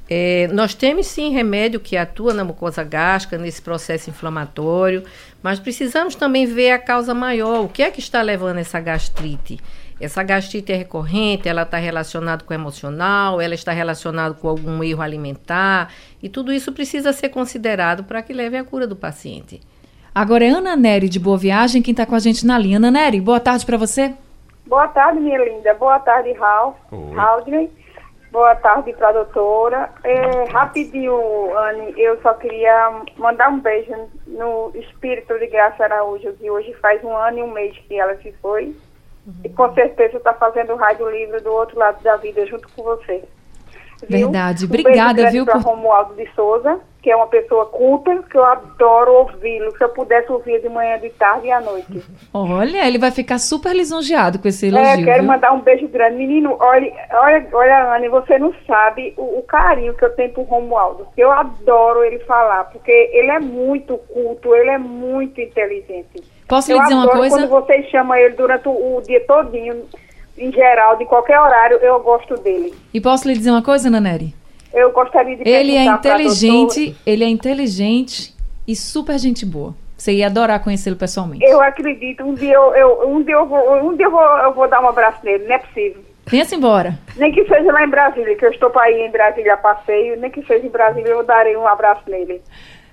É, 0.10 0.48
nós 0.48 0.74
temos 0.74 1.06
sim 1.06 1.34
remédio 1.34 1.80
que 1.80 1.96
atua 1.96 2.34
na 2.34 2.44
mucosa 2.44 2.84
gástrica, 2.84 3.38
nesse 3.38 3.62
processo 3.62 4.10
inflamatório, 4.10 5.04
mas 5.44 5.60
precisamos 5.60 6.16
também 6.16 6.48
ver 6.48 6.72
a 6.72 6.80
causa 6.80 7.14
maior. 7.14 7.64
O 7.64 7.70
que 7.70 7.84
é 7.84 7.92
que 7.92 8.00
está 8.00 8.24
levando 8.24 8.58
essa 8.58 8.80
gastrite? 8.80 9.60
Essa 10.00 10.24
gastrite 10.24 10.74
é 10.74 10.76
recorrente, 10.76 11.48
ela 11.48 11.62
está 11.62 11.78
relacionada 11.78 12.44
com 12.44 12.52
o 12.52 12.56
emocional, 12.56 13.40
ela 13.40 13.54
está 13.54 13.72
relacionada 13.72 14.34
com 14.34 14.50
algum 14.50 14.84
erro 14.84 15.02
alimentar, 15.02 15.92
e 16.22 16.28
tudo 16.28 16.52
isso 16.52 16.74
precisa 16.74 17.14
ser 17.14 17.30
considerado 17.30 18.04
para 18.04 18.22
que 18.22 18.34
leve 18.34 18.58
à 18.58 18.64
cura 18.64 18.86
do 18.86 18.96
paciente. 18.96 19.62
Agora 20.14 20.46
é 20.46 20.50
Ana 20.50 20.76
Nery 20.76 21.10
de 21.10 21.20
Boa 21.20 21.38
Viagem 21.38 21.82
quem 21.82 21.92
está 21.92 22.06
com 22.06 22.16
a 22.16 22.20
gente 22.20 22.46
na 22.46 22.58
linha. 22.58 22.78
Ana 22.78 22.92
Nery, 22.92 23.20
boa 23.20 23.40
tarde 23.40 23.66
para 23.66 23.78
você. 23.78 24.14
Boa 24.66 24.88
tarde, 24.88 25.20
minha 25.20 25.38
linda. 25.38 25.74
Boa 25.76 26.00
tarde, 26.00 26.32
Raul. 26.34 26.76
Haldney. 27.18 27.70
Boa 28.32 28.56
tarde 28.56 28.92
para 28.94 29.10
a 29.10 29.12
doutora. 29.14 29.90
É, 30.04 30.52
rapidinho, 30.52 31.14
Anne, 31.58 31.94
eu 31.98 32.22
só 32.22 32.34
queria 32.34 33.02
mandar 33.18 33.50
um 33.50 33.60
beijo 33.60 33.94
no 34.28 34.72
espírito 34.76 35.38
de 35.40 35.48
Graça 35.48 35.86
Araújo, 35.86 36.34
que 36.34 36.50
hoje 36.50 36.74
faz 36.82 37.02
um 37.04 37.16
ano 37.16 37.40
e 37.40 37.44
um 37.44 37.54
mês 37.54 37.78
que 37.88 37.98
ela 37.98 38.16
se 38.18 38.34
foi. 38.42 38.76
Uhum. 39.26 39.34
E 39.44 39.50
com 39.50 39.74
certeza 39.74 40.18
está 40.18 40.34
fazendo 40.34 40.74
o 40.74 40.76
Rádio 40.76 41.10
Livre 41.10 41.40
do 41.42 41.52
outro 41.52 41.80
lado 41.80 42.02
da 42.04 42.16
vida 42.18 42.46
junto 42.46 42.68
com 42.70 42.84
você. 42.84 43.24
Viu? 44.08 44.28
Verdade. 44.30 44.66
Um 44.66 44.68
Obrigada, 44.68 45.32
viu? 45.32 45.46
Para 45.46 45.60
por... 45.60 45.64
Romualdo 45.64 46.16
de 46.16 46.30
Souza 46.36 46.80
que 47.06 47.12
é 47.12 47.16
uma 47.16 47.28
pessoa 47.28 47.68
culta, 47.68 48.24
que 48.32 48.36
eu 48.36 48.44
adoro 48.44 49.14
ouvi-lo. 49.14 49.72
Se 49.78 49.84
eu 49.84 49.90
pudesse 49.90 50.32
ouvir 50.32 50.60
de 50.60 50.68
manhã, 50.68 50.98
de 50.98 51.12
tarde 51.12 51.46
e 51.46 51.52
à 51.52 51.62
noite. 51.62 52.04
Olha, 52.34 52.88
ele 52.88 52.98
vai 52.98 53.12
ficar 53.12 53.38
super 53.38 53.76
lisonjeado 53.76 54.40
com 54.40 54.48
esse 54.48 54.70
elogio. 54.70 54.88
É, 54.88 55.04
quero 55.04 55.22
viu? 55.22 55.32
mandar 55.32 55.54
um 55.54 55.62
beijo 55.62 55.88
grande. 55.88 56.16
Menino, 56.16 56.58
olha, 56.60 56.92
olha, 57.14 57.48
olha 57.54 57.96
Anne, 57.96 58.10
você 58.10 58.40
não 58.40 58.52
sabe 58.66 59.14
o, 59.18 59.38
o 59.38 59.44
carinho 59.44 59.94
que 59.94 60.04
eu 60.04 60.16
tenho 60.16 60.34
por 60.34 60.48
Romualdo. 60.48 61.06
Eu 61.16 61.32
adoro 61.32 62.04
ele 62.04 62.18
falar, 62.22 62.64
porque 62.72 62.92
ele 63.14 63.30
é 63.30 63.40
muito 63.40 64.00
culto, 64.12 64.56
ele 64.56 64.72
é 64.72 64.80
muito 64.80 65.40
inteligente. 65.40 66.24
Posso 66.48 66.72
eu 66.72 66.78
lhe 66.78 66.84
dizer 66.86 66.96
uma 66.96 67.08
coisa? 67.08 67.38
quando 67.38 67.50
vocês 67.50 67.88
chamam 67.92 68.18
ele 68.18 68.34
durante 68.34 68.68
o, 68.68 68.98
o 68.98 69.02
dia 69.04 69.24
todinho, 69.28 69.86
em 70.40 70.52
geral, 70.52 70.98
de 70.98 71.06
qualquer 71.06 71.40
horário, 71.40 71.78
eu 71.78 72.00
gosto 72.00 72.34
dele. 72.42 72.74
E 72.92 73.00
posso 73.00 73.28
lhe 73.28 73.36
dizer 73.36 73.52
uma 73.52 73.62
coisa, 73.62 73.92
Naneri? 73.92 74.34
Eu 74.76 74.92
gostaria 74.92 75.38
de 75.38 75.50
Ele 75.50 75.76
é 75.76 75.86
inteligente, 75.86 76.96
ele 77.06 77.24
é 77.24 77.28
inteligente 77.28 78.36
e 78.68 78.76
super 78.76 79.18
gente 79.18 79.46
boa. 79.46 79.74
Você 79.98 80.12
ia 80.12 80.28
adorar 80.28 80.62
conhecê-lo 80.62 80.98
pessoalmente. 80.98 81.46
Eu 81.46 81.62
acredito. 81.62 82.24
Um 82.26 82.34
dia 82.34 82.54
eu, 82.54 82.76
eu, 82.76 83.10
um 83.10 83.24
dia 83.24 83.36
eu 83.36 83.46
vou, 83.46 83.90
um 83.90 83.96
dia 83.96 84.06
eu 84.06 84.12
vou, 84.12 84.22
eu 84.22 84.54
vou 84.54 84.68
dar 84.68 84.82
um 84.82 84.90
abraço 84.90 85.20
nele, 85.24 85.46
não 85.46 85.56
é 85.56 85.60
possível. 85.60 86.04
Venha-se 86.28 86.56
embora. 86.56 87.00
Nem 87.16 87.32
que 87.32 87.46
seja 87.46 87.72
lá 87.72 87.84
em 87.84 87.90
Brasília, 87.90 88.36
que 88.36 88.46
eu 88.46 88.52
estou 88.52 88.70
para 88.70 88.92
ir 88.92 89.08
em 89.08 89.12
Brasília 89.12 89.54
a 89.54 89.58
passeio, 89.58 90.20
nem 90.20 90.30
que 90.30 90.44
seja 90.46 90.66
em 90.66 90.70
Brasília, 90.70 91.12
eu 91.12 91.24
darei 91.24 91.56
um 91.56 91.68
abraço 91.68 92.02
nele. 92.08 92.42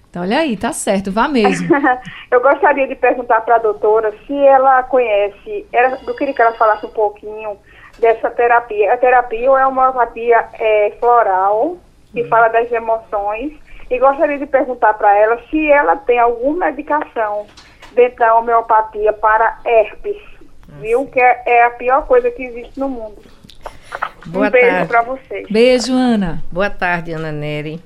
Então, 0.09 0.23
olha 0.23 0.39
aí, 0.39 0.57
tá 0.57 0.73
certo, 0.73 1.11
vá 1.11 1.27
mesmo. 1.27 1.69
eu 2.31 2.41
gostaria 2.41 2.87
de 2.87 2.95
perguntar 2.95 3.41
para 3.41 3.57
a 3.57 3.59
doutora 3.59 4.15
se 4.27 4.35
ela 4.35 4.83
conhece, 4.85 5.67
era, 5.73 5.99
eu 6.07 6.15
queria 6.15 6.35
que 6.35 6.43
ela 6.43 6.53
falasse 6.53 6.85
um 6.85 6.91
pouquinho 6.91 7.57
dessa 7.99 8.31
terapia. 8.31 8.93
A 8.93 8.97
terapia 8.97 9.47
é 9.47 9.67
uma 9.67 9.89
homeopatia 9.89 10.45
é, 10.55 10.93
floral, 10.99 11.77
que 12.13 12.23
hum. 12.23 12.29
fala 12.29 12.49
das 12.49 12.71
emoções, 12.71 13.53
e 13.91 13.99
gostaria 13.99 14.39
de 14.39 14.47
perguntar 14.47 14.95
para 14.95 15.15
ela 15.17 15.39
se 15.51 15.71
ela 15.71 15.97
tem 15.97 16.19
alguma 16.19 16.67
medicação 16.67 17.47
dentro 17.93 18.19
da 18.19 18.35
homeopatia 18.35 19.13
para 19.13 19.59
herpes, 19.65 20.17
viu? 20.81 21.07
Que 21.07 21.21
é, 21.21 21.43
é, 21.47 21.65
a 21.65 21.71
pior 21.71 22.07
coisa 22.07 22.31
que 22.31 22.43
existe 22.43 22.79
no 22.81 22.89
mundo. 22.89 23.23
Boa 24.27 24.47
um 24.47 24.51
beijo 24.51 24.87
para 24.87 25.03
vocês. 25.03 25.47
Beijo, 25.51 25.93
Ana. 25.93 26.43
Boa 26.51 26.71
tarde, 26.71 27.13
Ana 27.13 27.31
Nery. 27.31 27.81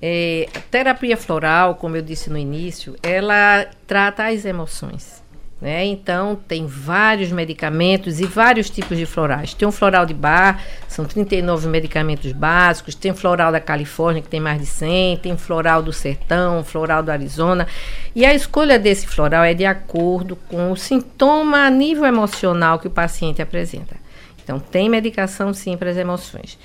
É, 0.00 0.46
terapia 0.70 1.16
floral, 1.16 1.74
como 1.74 1.96
eu 1.96 2.02
disse 2.02 2.30
no 2.30 2.38
início, 2.38 2.94
ela 3.02 3.66
trata 3.86 4.26
as 4.28 4.44
emoções. 4.44 5.19
Né? 5.60 5.84
Então, 5.84 6.38
tem 6.48 6.66
vários 6.66 7.30
medicamentos 7.30 8.18
e 8.18 8.24
vários 8.24 8.70
tipos 8.70 8.96
de 8.96 9.04
florais. 9.04 9.52
Tem 9.52 9.68
um 9.68 9.72
floral 9.72 10.06
de 10.06 10.14
bar, 10.14 10.58
são 10.88 11.04
39 11.04 11.68
medicamentos 11.68 12.32
básicos. 12.32 12.94
Tem 12.94 13.12
floral 13.12 13.52
da 13.52 13.60
Califórnia, 13.60 14.22
que 14.22 14.28
tem 14.28 14.40
mais 14.40 14.58
de 14.58 14.66
100. 14.66 15.18
Tem 15.18 15.36
floral 15.36 15.82
do 15.82 15.92
sertão, 15.92 16.64
floral 16.64 17.02
do 17.02 17.10
Arizona. 17.10 17.66
E 18.14 18.24
a 18.24 18.32
escolha 18.32 18.78
desse 18.78 19.06
floral 19.06 19.44
é 19.44 19.52
de 19.52 19.66
acordo 19.66 20.34
com 20.34 20.72
o 20.72 20.76
sintoma 20.76 21.66
a 21.66 21.70
nível 21.70 22.06
emocional 22.06 22.78
que 22.78 22.86
o 22.86 22.90
paciente 22.90 23.42
apresenta. 23.42 23.96
Então, 24.42 24.58
tem 24.58 24.88
medicação 24.88 25.52
sim 25.52 25.76
para 25.76 25.90
as 25.90 25.96
emoções. 25.98 26.58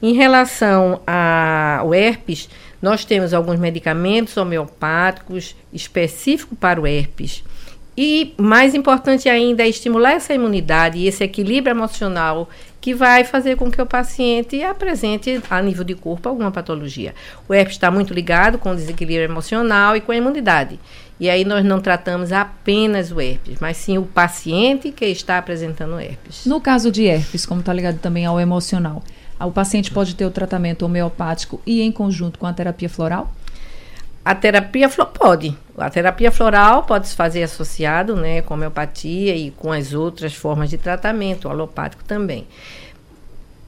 Em 0.00 0.12
relação 0.14 1.00
ao 1.04 1.92
herpes, 1.92 2.48
nós 2.80 3.04
temos 3.04 3.34
alguns 3.34 3.58
medicamentos 3.58 4.36
homeopáticos 4.36 5.56
específicos 5.72 6.56
para 6.58 6.80
o 6.80 6.86
herpes 6.86 7.42
e 7.96 8.34
mais 8.36 8.74
importante 8.74 9.28
ainda 9.28 9.62
é 9.62 9.68
estimular 9.68 10.12
essa 10.12 10.34
imunidade 10.34 10.98
e 10.98 11.06
esse 11.06 11.24
equilíbrio 11.24 11.72
emocional 11.72 12.48
que 12.80 12.94
vai 12.94 13.24
fazer 13.24 13.56
com 13.56 13.70
que 13.70 13.80
o 13.80 13.86
paciente 13.86 14.62
apresente 14.62 15.40
a 15.48 15.62
nível 15.62 15.82
de 15.82 15.94
corpo 15.94 16.28
alguma 16.28 16.52
patologia. 16.52 17.14
O 17.48 17.54
herpes 17.54 17.74
está 17.74 17.90
muito 17.90 18.12
ligado 18.12 18.58
com 18.58 18.70
o 18.70 18.76
desequilíbrio 18.76 19.24
emocional 19.24 19.96
e 19.96 20.00
com 20.00 20.12
a 20.12 20.16
imunidade. 20.16 20.78
E 21.18 21.30
aí 21.30 21.44
nós 21.44 21.64
não 21.64 21.80
tratamos 21.80 22.30
apenas 22.30 23.10
o 23.10 23.20
herpes, 23.20 23.58
mas 23.60 23.78
sim 23.78 23.96
o 23.96 24.02
paciente 24.02 24.92
que 24.92 25.06
está 25.06 25.38
apresentando 25.38 25.98
herpes. 25.98 26.44
No 26.44 26.60
caso 26.60 26.92
de 26.92 27.04
herpes, 27.04 27.46
como 27.46 27.60
está 27.60 27.72
ligado 27.72 27.98
também 27.98 28.26
ao 28.26 28.38
emocional, 28.38 29.02
o 29.40 29.50
paciente 29.50 29.90
pode 29.90 30.14
ter 30.14 30.26
o 30.26 30.30
tratamento 30.30 30.84
homeopático 30.84 31.60
e 31.66 31.80
em 31.80 31.90
conjunto 31.90 32.38
com 32.38 32.46
a 32.46 32.52
terapia 32.52 32.88
floral? 32.88 33.32
A 34.22 34.34
terapia 34.34 34.88
pode. 34.88 35.56
A 35.78 35.90
terapia 35.90 36.32
floral 36.32 36.84
pode 36.84 37.08
se 37.08 37.14
fazer 37.14 37.42
associado 37.42 38.16
né, 38.16 38.42
com 38.42 38.54
homeopatia 38.54 39.36
e 39.36 39.50
com 39.50 39.70
as 39.72 39.92
outras 39.92 40.34
formas 40.34 40.70
de 40.70 40.78
tratamento, 40.78 41.48
alopático 41.48 42.02
também. 42.04 42.46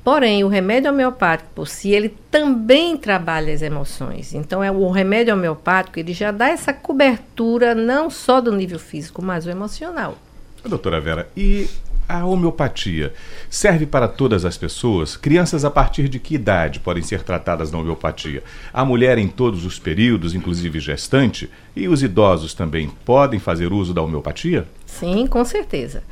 Porém, 0.03 0.43
o 0.43 0.49
remédio 0.49 0.91
homeopático 0.91 1.51
por 1.55 1.69
si, 1.69 1.91
ele 1.91 2.09
também 2.31 2.97
trabalha 2.97 3.53
as 3.53 3.61
emoções. 3.61 4.33
Então, 4.33 4.65
é 4.65 4.71
o 4.71 4.91
remédio 4.91 5.35
homeopático, 5.35 5.99
ele 5.99 6.15
já 6.15 6.31
dá 6.31 6.49
essa 6.49 6.73
cobertura 6.73 7.75
não 7.75 8.09
só 8.09 8.41
do 8.41 8.57
nível 8.57 8.79
físico, 8.79 9.21
mas 9.21 9.45
o 9.45 9.51
emocional. 9.51 10.17
Doutora 10.65 10.99
Vera, 11.01 11.29
e 11.37 11.69
a 12.09 12.25
homeopatia 12.25 13.13
serve 13.51 13.85
para 13.85 14.09
todas 14.09 14.45
as 14.45 14.57
pessoas? 14.57 15.17
Crianças 15.17 15.65
a 15.65 15.71
partir 15.71 16.09
de 16.09 16.19
que 16.19 16.35
idade 16.35 16.81
podem 16.81 17.03
ser 17.03 17.23
tratadas 17.23 17.71
na 17.71 17.79
homeopatia? 17.79 18.43
A 18.73 18.85
mulher 18.85 19.19
em 19.19 19.29
todos 19.29 19.65
os 19.65 19.79
períodos, 19.79 20.35
inclusive 20.35 20.81
gestante? 20.81 21.51
E 21.77 21.87
os 21.87 22.03
idosos 22.03 22.55
também 22.55 22.91
podem 23.05 23.39
fazer 23.39 23.73
uso 23.73 23.93
da 23.93 24.01
homeopatia? 24.01 24.67
Sim, 24.87 25.27
com 25.27 25.45
certeza. 25.45 26.03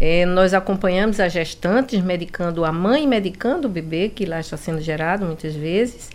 É, 0.00 0.24
nós 0.24 0.54
acompanhamos 0.54 1.20
as 1.20 1.32
gestantes 1.32 2.00
medicando 2.00 2.64
a 2.64 2.72
mãe, 2.72 3.06
medicando 3.06 3.68
o 3.68 3.70
bebê 3.70 4.08
que 4.08 4.24
lá 4.24 4.40
está 4.40 4.56
sendo 4.56 4.80
gerado 4.80 5.26
muitas 5.26 5.54
vezes. 5.54 6.08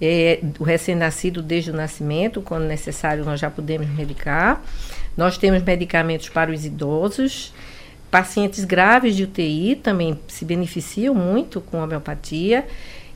É, 0.00 0.40
o 0.58 0.64
recém-nascido 0.64 1.42
desde 1.42 1.70
o 1.70 1.74
nascimento, 1.74 2.40
quando 2.40 2.64
necessário, 2.64 3.24
nós 3.24 3.40
já 3.40 3.50
podemos 3.50 3.88
medicar. 3.90 4.62
Nós 5.16 5.36
temos 5.36 5.62
medicamentos 5.62 6.28
para 6.28 6.50
os 6.50 6.64
idosos. 6.64 7.52
Pacientes 8.10 8.64
graves 8.64 9.16
de 9.16 9.24
UTI 9.24 9.76
também 9.76 10.18
se 10.28 10.44
beneficiam 10.44 11.14
muito 11.14 11.60
com 11.60 11.80
a 11.80 11.84
homeopatia. 11.84 12.66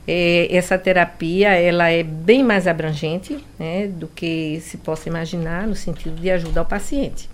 É, 0.07 0.47
essa 0.49 0.77
terapia 0.77 1.49
ela 1.49 1.89
é 1.89 2.03
bem 2.03 2.43
mais 2.43 2.67
abrangente 2.67 3.37
né, 3.57 3.87
do 3.87 4.07
que 4.07 4.59
se 4.61 4.77
possa 4.77 5.07
imaginar 5.07 5.67
no 5.67 5.75
sentido 5.75 6.19
de 6.19 6.29
ajudar 6.31 6.63
o 6.63 6.65
paciente. 6.65 7.29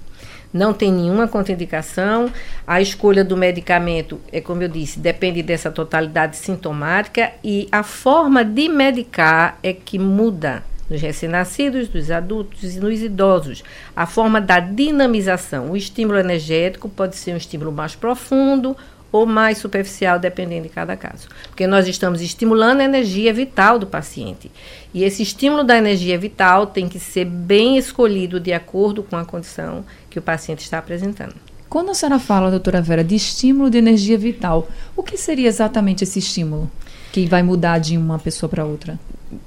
Não 0.54 0.74
tem 0.74 0.92
nenhuma 0.92 1.28
contraindicação. 1.28 2.32
A 2.66 2.82
escolha 2.82 3.24
do 3.24 3.36
medicamento, 3.36 4.20
é 4.32 4.40
como 4.42 4.64
eu 4.64 4.68
disse, 4.68 5.00
depende 5.00 5.44
dessa 5.44 5.72
totalidade 5.72 6.38
sintomática 6.38 7.32
e 7.44 7.68
a 7.72 7.84
forma 7.84 8.44
de 8.44 8.70
medicar 8.70 9.60
é 9.62 9.74
que 9.74 10.00
muda 10.00 10.64
nos 10.90 11.02
recém-nascidos, 11.02 11.88
dos 11.88 12.10
adultos 12.12 12.76
e 12.76 12.80
nos 12.80 13.02
idosos. 13.02 13.64
A 13.96 14.06
forma 14.06 14.40
da 14.40 14.60
dinamização. 14.60 15.72
O 15.72 15.78
estímulo 15.78 16.20
energético 16.20 16.88
pode 16.90 17.16
ser 17.16 17.34
um 17.34 17.38
estímulo 17.38 17.72
mais 17.72 17.96
profundo 17.96 18.76
ou 19.12 19.26
mais 19.26 19.58
superficial, 19.58 20.20
dependendo 20.20 20.64
de 20.64 20.70
cada 20.70 20.96
caso. 20.96 21.28
Porque 21.48 21.66
nós 21.66 21.88
estamos 21.88 22.22
estimulando 22.22 22.82
a 22.82 22.86
energia 22.86 23.34
vital 23.34 23.80
do 23.80 23.88
paciente. 23.88 24.52
E 24.94 25.04
esse 25.04 25.24
estímulo 25.24 25.64
da 25.64 25.78
energia 25.78 26.18
vital 26.18 26.68
tem 26.68 26.90
que 26.90 27.00
ser 27.00 27.26
bem 27.26 27.78
escolhido 27.78 28.40
de 28.40 28.54
acordo 28.54 29.04
com 29.04 29.16
a 29.16 29.26
condição 29.26 29.86
que 30.10 30.20
o 30.20 30.22
paciente 30.22 30.60
está 30.62 30.78
apresentando. 30.80 31.36
Quando 31.70 31.92
a 31.92 31.94
senhora 31.94 32.20
fala, 32.20 32.50
doutora 32.50 32.82
Vera, 32.82 33.04
de 33.04 33.16
estímulo 33.16 33.70
de 33.70 33.78
energia 33.78 34.18
vital, 34.18 34.68
o 34.96 35.04
que 35.04 35.18
seria 35.18 35.48
exatamente 35.48 36.04
esse 36.04 36.20
estímulo 36.20 36.72
que 37.12 37.26
vai 37.26 37.44
mudar 37.44 37.80
de 37.80 37.98
uma 37.98 38.18
pessoa 38.18 38.50
para 38.50 38.66
outra? 38.66 38.98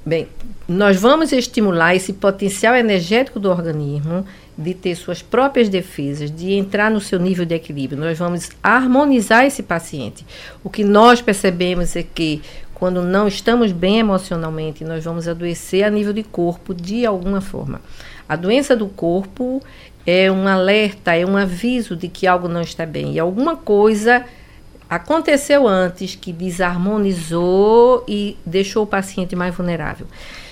Bem, 0.05 0.27
nós 0.71 0.97
vamos 0.97 1.33
estimular 1.33 1.95
esse 1.95 2.13
potencial 2.13 2.75
energético 2.75 3.39
do 3.39 3.49
organismo 3.49 4.25
de 4.57 4.73
ter 4.73 4.95
suas 4.95 5.21
próprias 5.21 5.67
defesas, 5.67 6.31
de 6.31 6.53
entrar 6.53 6.89
no 6.89 7.01
seu 7.01 7.19
nível 7.19 7.43
de 7.43 7.53
equilíbrio. 7.53 7.99
Nós 7.99 8.17
vamos 8.17 8.49
harmonizar 8.63 9.45
esse 9.45 9.61
paciente. 9.61 10.25
O 10.63 10.69
que 10.69 10.83
nós 10.83 11.21
percebemos 11.21 11.95
é 11.95 12.03
que 12.03 12.41
quando 12.73 13.01
não 13.01 13.27
estamos 13.27 13.73
bem 13.73 13.99
emocionalmente, 13.99 14.85
nós 14.85 15.03
vamos 15.03 15.27
adoecer 15.27 15.83
a 15.83 15.89
nível 15.89 16.13
de 16.13 16.23
corpo 16.23 16.73
de 16.73 17.05
alguma 17.05 17.41
forma. 17.41 17.81
A 18.27 18.37
doença 18.37 18.73
do 18.73 18.87
corpo 18.87 19.61
é 20.05 20.31
um 20.31 20.47
alerta, 20.47 21.13
é 21.15 21.25
um 21.25 21.35
aviso 21.35 21.97
de 21.97 22.07
que 22.07 22.25
algo 22.25 22.47
não 22.47 22.61
está 22.61 22.85
bem. 22.85 23.13
E 23.13 23.19
alguma 23.19 23.57
coisa 23.57 24.23
aconteceu 24.89 25.67
antes 25.67 26.15
que 26.15 26.31
desarmonizou 26.31 28.05
e 28.07 28.37
deixou 28.45 28.83
o 28.83 28.87
paciente 28.87 29.35
mais 29.35 29.53
vulnerável. 29.53 30.07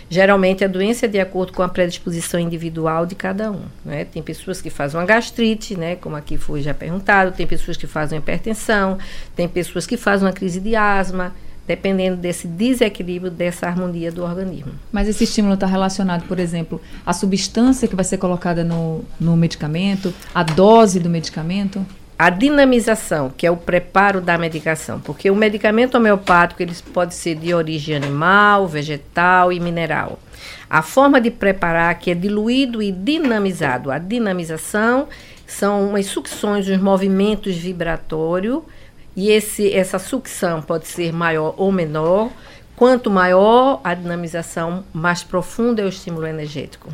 Geralmente 0.09 0.63
a 0.63 0.67
doença 0.67 1.05
é 1.05 1.09
de 1.09 1.19
acordo 1.19 1.53
com 1.53 1.61
a 1.61 1.69
predisposição 1.69 2.39
individual 2.39 3.05
de 3.05 3.13
cada 3.13 3.51
um. 3.51 3.61
Né? 3.85 4.05
Tem 4.05 4.23
pessoas 4.23 4.59
que 4.59 4.69
fazem 4.69 4.99
uma 4.99 5.05
gastrite, 5.05 5.77
né? 5.77 5.95
como 5.95 6.15
aqui 6.15 6.37
foi 6.37 6.61
já 6.61 6.73
perguntado, 6.73 7.31
tem 7.31 7.45
pessoas 7.45 7.77
que 7.77 7.85
fazem 7.85 8.17
hipertensão, 8.17 8.97
tem 9.35 9.47
pessoas 9.47 9.85
que 9.85 9.95
fazem 9.95 10.27
uma 10.27 10.33
crise 10.33 10.59
de 10.59 10.75
asma, 10.75 11.33
dependendo 11.67 12.17
desse 12.17 12.47
desequilíbrio, 12.47 13.29
dessa 13.29 13.67
harmonia 13.67 14.11
do 14.11 14.23
organismo. 14.23 14.71
Mas 14.91 15.07
esse 15.07 15.25
estímulo 15.25 15.53
está 15.53 15.67
relacionado, 15.67 16.27
por 16.27 16.39
exemplo, 16.39 16.81
à 17.05 17.13
substância 17.13 17.87
que 17.87 17.95
vai 17.95 18.03
ser 18.03 18.17
colocada 18.17 18.63
no, 18.63 19.05
no 19.19 19.37
medicamento, 19.37 20.11
à 20.33 20.41
dose 20.41 20.99
do 20.99 21.11
medicamento? 21.11 21.85
A 22.19 22.29
dinamização, 22.29 23.29
que 23.29 23.47
é 23.47 23.51
o 23.51 23.55
preparo 23.55 24.19
da 24.19 24.37
medicação, 24.37 24.99
porque 24.99 25.31
o 25.31 25.35
medicamento 25.35 25.95
homeopático 25.95 26.61
ele 26.61 26.75
pode 26.93 27.15
ser 27.15 27.35
de 27.35 27.53
origem 27.53 27.95
animal, 27.95 28.67
vegetal 28.67 29.53
e 29.53 29.59
mineral. 29.61 30.19
A 30.69 30.81
forma 30.81 31.21
de 31.21 31.31
preparar 31.31 31.97
que 31.97 32.11
é 32.11 32.13
diluído 32.13 32.81
e 32.81 32.91
dinamizado. 32.91 33.89
A 33.89 33.97
dinamização 33.97 35.07
são 35.47 35.95
as 35.95 36.07
sucções, 36.07 36.67
os 36.67 36.77
movimentos 36.77 37.55
vibratórios, 37.55 38.63
e 39.15 39.31
esse, 39.31 39.73
essa 39.73 39.97
sucção 39.97 40.61
pode 40.61 40.89
ser 40.89 41.13
maior 41.13 41.53
ou 41.55 41.71
menor. 41.71 42.29
Quanto 42.75 43.09
maior 43.09 43.79
a 43.81 43.93
dinamização, 43.93 44.83
mais 44.91 45.23
profundo 45.23 45.79
é 45.79 45.85
o 45.85 45.89
estímulo 45.89 46.27
energético. 46.27 46.89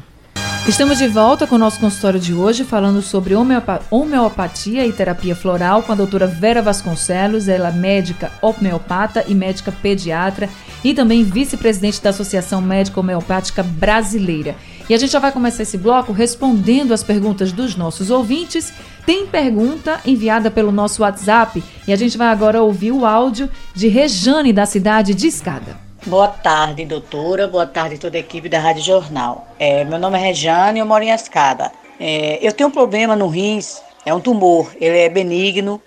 Estamos 0.68 0.98
de 0.98 1.08
volta 1.08 1.46
com 1.46 1.56
o 1.56 1.60
nosso 1.60 1.80
consultório 1.80 2.20
de 2.20 2.34
hoje, 2.34 2.64
falando 2.64 3.00
sobre 3.00 3.36
homeopatia 3.36 4.86
e 4.86 4.92
terapia 4.92 5.36
floral 5.36 5.84
com 5.84 5.92
a 5.92 5.96
doutora 5.96 6.26
Vera 6.26 6.60
Vasconcelos, 6.60 7.48
ela 7.48 7.70
é 7.70 7.72
médica 7.72 8.32
homeopata 8.42 9.24
e 9.28 9.36
médica 9.36 9.72
pediatra 9.72 10.50
e 10.84 10.94
também 10.94 11.24
vice-presidente 11.24 12.02
da 12.02 12.10
Associação 12.10 12.62
Médica 12.62 13.00
Homeopática 13.00 13.62
Brasileira. 13.62 14.56
E 14.90 14.94
a 14.96 14.98
gente 14.98 15.12
já 15.12 15.20
vai 15.20 15.32
começar 15.32 15.62
esse 15.64 15.78
bloco 15.78 16.12
respondendo 16.12 16.94
as 16.94 17.04
perguntas 17.04 17.52
dos 17.52 17.76
nossos 17.76 18.10
ouvintes. 18.10 18.74
Tem 19.06 19.28
pergunta 19.28 20.00
enviada 20.04 20.50
pelo 20.50 20.72
nosso 20.72 21.04
WhatsApp 21.04 21.64
e 21.88 21.94
a 21.94 21.96
gente 21.96 22.18
vai 22.18 22.28
agora 22.30 22.62
ouvir 22.62 22.92
o 22.92 23.06
áudio 23.06 23.50
de 23.74 23.88
Rejane, 23.88 24.52
da 24.52 24.66
cidade 24.66 25.14
de 25.14 25.28
Escada. 25.28 25.85
Boa 26.08 26.28
tarde, 26.28 26.86
doutora. 26.86 27.48
Boa 27.48 27.66
tarde, 27.66 27.98
toda 27.98 28.16
a 28.16 28.20
equipe 28.20 28.48
da 28.48 28.60
Rádio 28.60 28.84
Jornal. 28.84 29.48
É, 29.58 29.84
meu 29.84 29.98
nome 29.98 30.20
é 30.20 30.22
Rejane 30.22 30.78
e 30.78 30.82
eu 30.82 30.86
moro 30.86 31.04
em 31.04 31.10
Escada. 31.10 31.72
É, 32.00 32.38
eu 32.48 32.54
tenho 32.54 32.70
um 32.70 32.72
problema 32.72 33.16
no 33.16 33.26
rins, 33.28 33.82
é 34.06 34.14
um 34.14 34.20
tumor, 34.20 34.72
ele 34.80 35.00
é 35.00 35.10
benigno. 35.10 35.82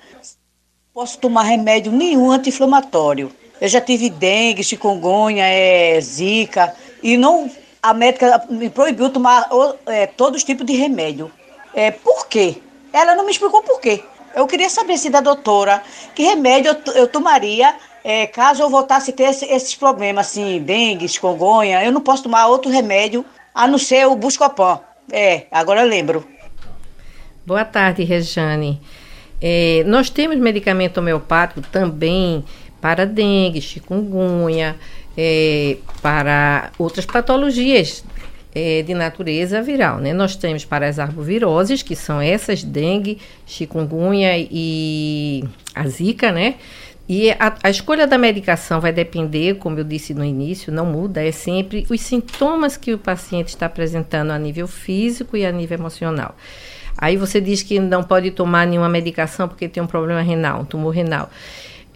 Posso 0.93 1.19
tomar 1.19 1.45
remédio 1.45 1.93
nenhum 1.93 2.33
anti-inflamatório. 2.33 3.31
Eu 3.61 3.69
já 3.69 3.81
tive 3.81 4.11
dengue, 4.11 4.65
chikungunya, 4.65 5.45
é, 5.45 6.01
zika, 6.01 6.75
e 7.01 7.17
não 7.17 7.49
a 7.81 7.95
médica 7.95 8.45
me 8.51 8.69
proibiu 8.69 9.11
tomar 9.11 9.49
é, 9.87 10.09
todos 10.09 10.39
os 10.39 10.45
tipos 10.45 10.67
de 10.67 10.73
remédio. 10.73 11.31
É, 11.73 11.93
por 11.93 12.27
quê? 12.27 12.57
Ela 12.93 13.15
não 13.15 13.25
me 13.25 13.31
explicou 13.31 13.63
por 13.63 13.81
quê. 13.81 14.03
Eu 14.35 14.49
queria 14.49 14.69
saber 14.69 14.99
se 14.99 15.11
da 15.11 15.21
doutora 15.21 15.81
que 16.13 16.25
remédio 16.25 16.77
eu, 16.87 16.93
eu 16.95 17.09
tomaria 17.09 17.73
é, 18.05 18.27
caso 18.27 18.63
eu 18.63 18.71
voltasse 18.71 19.11
a 19.11 19.15
ter 19.15 19.25
esse, 19.25 19.45
esses 19.45 19.75
problemas, 19.75 20.29
assim, 20.29 20.61
dengue, 20.61 21.09
chikungunya. 21.09 21.85
Eu 21.85 21.93
não 21.93 22.01
posso 22.01 22.23
tomar 22.23 22.47
outro 22.47 22.71
remédio 22.71 23.25
a 23.55 23.67
não 23.67 23.79
ser 23.79 24.07
o 24.07 24.17
Buscopan. 24.17 24.81
É, 25.11 25.47
agora 25.51 25.83
eu 25.83 25.89
lembro. 25.89 26.27
Boa 27.47 27.65
tarde, 27.65 28.05
Rejane. 28.05 28.81
É, 29.41 29.83
nós 29.87 30.11
temos 30.11 30.37
medicamento 30.37 30.99
homeopático 30.99 31.63
também 31.63 32.45
para 32.81 33.07
dengue, 33.07 33.61
chikungunya, 33.61 34.77
é, 35.17 35.79
para 36.03 36.71
outras 36.79 37.07
patologias 37.07 38.05
é, 38.55 38.83
de 38.83 38.95
natureza 38.95 39.63
viral. 39.63 39.99
Né? 39.99 40.13
Nós 40.13 40.37
temos 40.37 40.65
para 40.65 40.89
as 40.89 40.99
arboviroses, 40.99 41.83
que 41.83 41.97
são 41.97 42.21
essas, 42.21 42.63
dengue, 42.63 43.19
chikungunya 43.47 44.33
e 44.37 45.45
a 45.75 45.87
zika, 45.89 46.33
né? 46.33 46.57
E 47.09 47.31
a, 47.31 47.57
a, 47.63 47.71
escolha 47.71 48.07
da 48.07 48.19
medicação 48.19 48.83
vai 48.83 48.93
depender, 48.93 49.55
como 49.55 49.79
eu 49.79 49.85
disse 49.85 50.13
no 50.13 50.23
início, 50.23 50.71
não 50.71 50.85
muda, 50.85 51.25
é 51.25 51.33
sempre 51.33 51.87
os 51.89 52.03
sintomas 52.03 52.77
que 52.77 52.93
o 52.93 52.99
paciente 52.99 53.49
está 53.49 53.65
apresentando 53.65 54.31
a 54.31 54.39
nível 54.39 54.69
físico 54.69 55.35
e 55.35 55.47
a 55.47 55.51
nível 55.51 55.79
emocional. 55.79 56.37
Aí 56.99 57.17
você 57.17 57.41
diz 57.41 57.63
que 57.63 57.79
não 57.79 58.03
pode 58.03 58.31
tomar 58.33 58.67
nenhuma 58.67 58.91
medicação 58.91 59.49
porque 59.49 59.69
tem 59.69 59.83
um 59.83 59.87
problema 59.87 60.21
renal, 60.21 60.61
um 60.61 60.65
tumor 60.67 60.91
renal. 60.91 61.31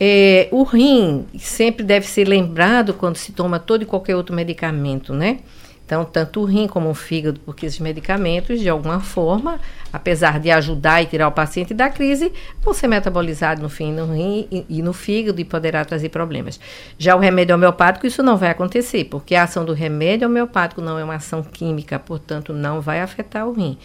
É, 0.00 0.48
o 0.50 0.62
rim 0.62 1.26
sempre 1.38 1.84
deve 1.84 2.06
ser 2.06 2.26
lembrado 2.26 2.94
quando 2.94 3.16
se 3.16 3.32
toma 3.32 3.58
todo 3.58 3.82
e 3.82 3.86
qualquer 3.86 4.16
outro 4.16 4.34
medicamento, 4.34 5.12
né? 5.12 5.40
Então, 5.84 6.04
tanto 6.04 6.40
o 6.40 6.44
rim 6.44 6.66
como 6.66 6.88
o 6.88 6.94
fígado, 6.94 7.40
porque 7.40 7.66
esses 7.66 7.78
medicamentos, 7.78 8.60
de 8.60 8.68
alguma 8.68 9.00
forma, 9.00 9.60
apesar 9.92 10.40
de 10.40 10.50
ajudar 10.50 11.02
e 11.02 11.06
tirar 11.06 11.28
o 11.28 11.32
paciente 11.32 11.74
da 11.74 11.90
crise, 11.90 12.32
vão 12.62 12.72
ser 12.72 12.86
metabolizados 12.86 13.62
no 13.62 13.68
fim 13.68 13.92
no 13.92 14.12
rim 14.12 14.48
e, 14.50 14.64
e 14.68 14.82
no 14.82 14.92
fígado 14.92 15.40
e 15.40 15.44
poderá 15.44 15.84
trazer 15.84 16.08
problemas. 16.08 16.58
Já 16.96 17.14
o 17.14 17.18
remédio 17.18 17.54
homeopático, 17.54 18.06
isso 18.06 18.22
não 18.22 18.36
vai 18.36 18.50
acontecer, 18.50 19.04
porque 19.04 19.34
a 19.34 19.42
ação 19.42 19.64
do 19.64 19.72
remédio 19.72 20.28
homeopático 20.28 20.80
não 20.80 20.98
é 20.98 21.04
uma 21.04 21.16
ação 21.16 21.42
química, 21.42 21.98
portanto, 21.98 22.52
não 22.52 22.80
vai 22.80 23.00
afetar 23.00 23.46
o 23.46 23.52
rim. 23.52 23.76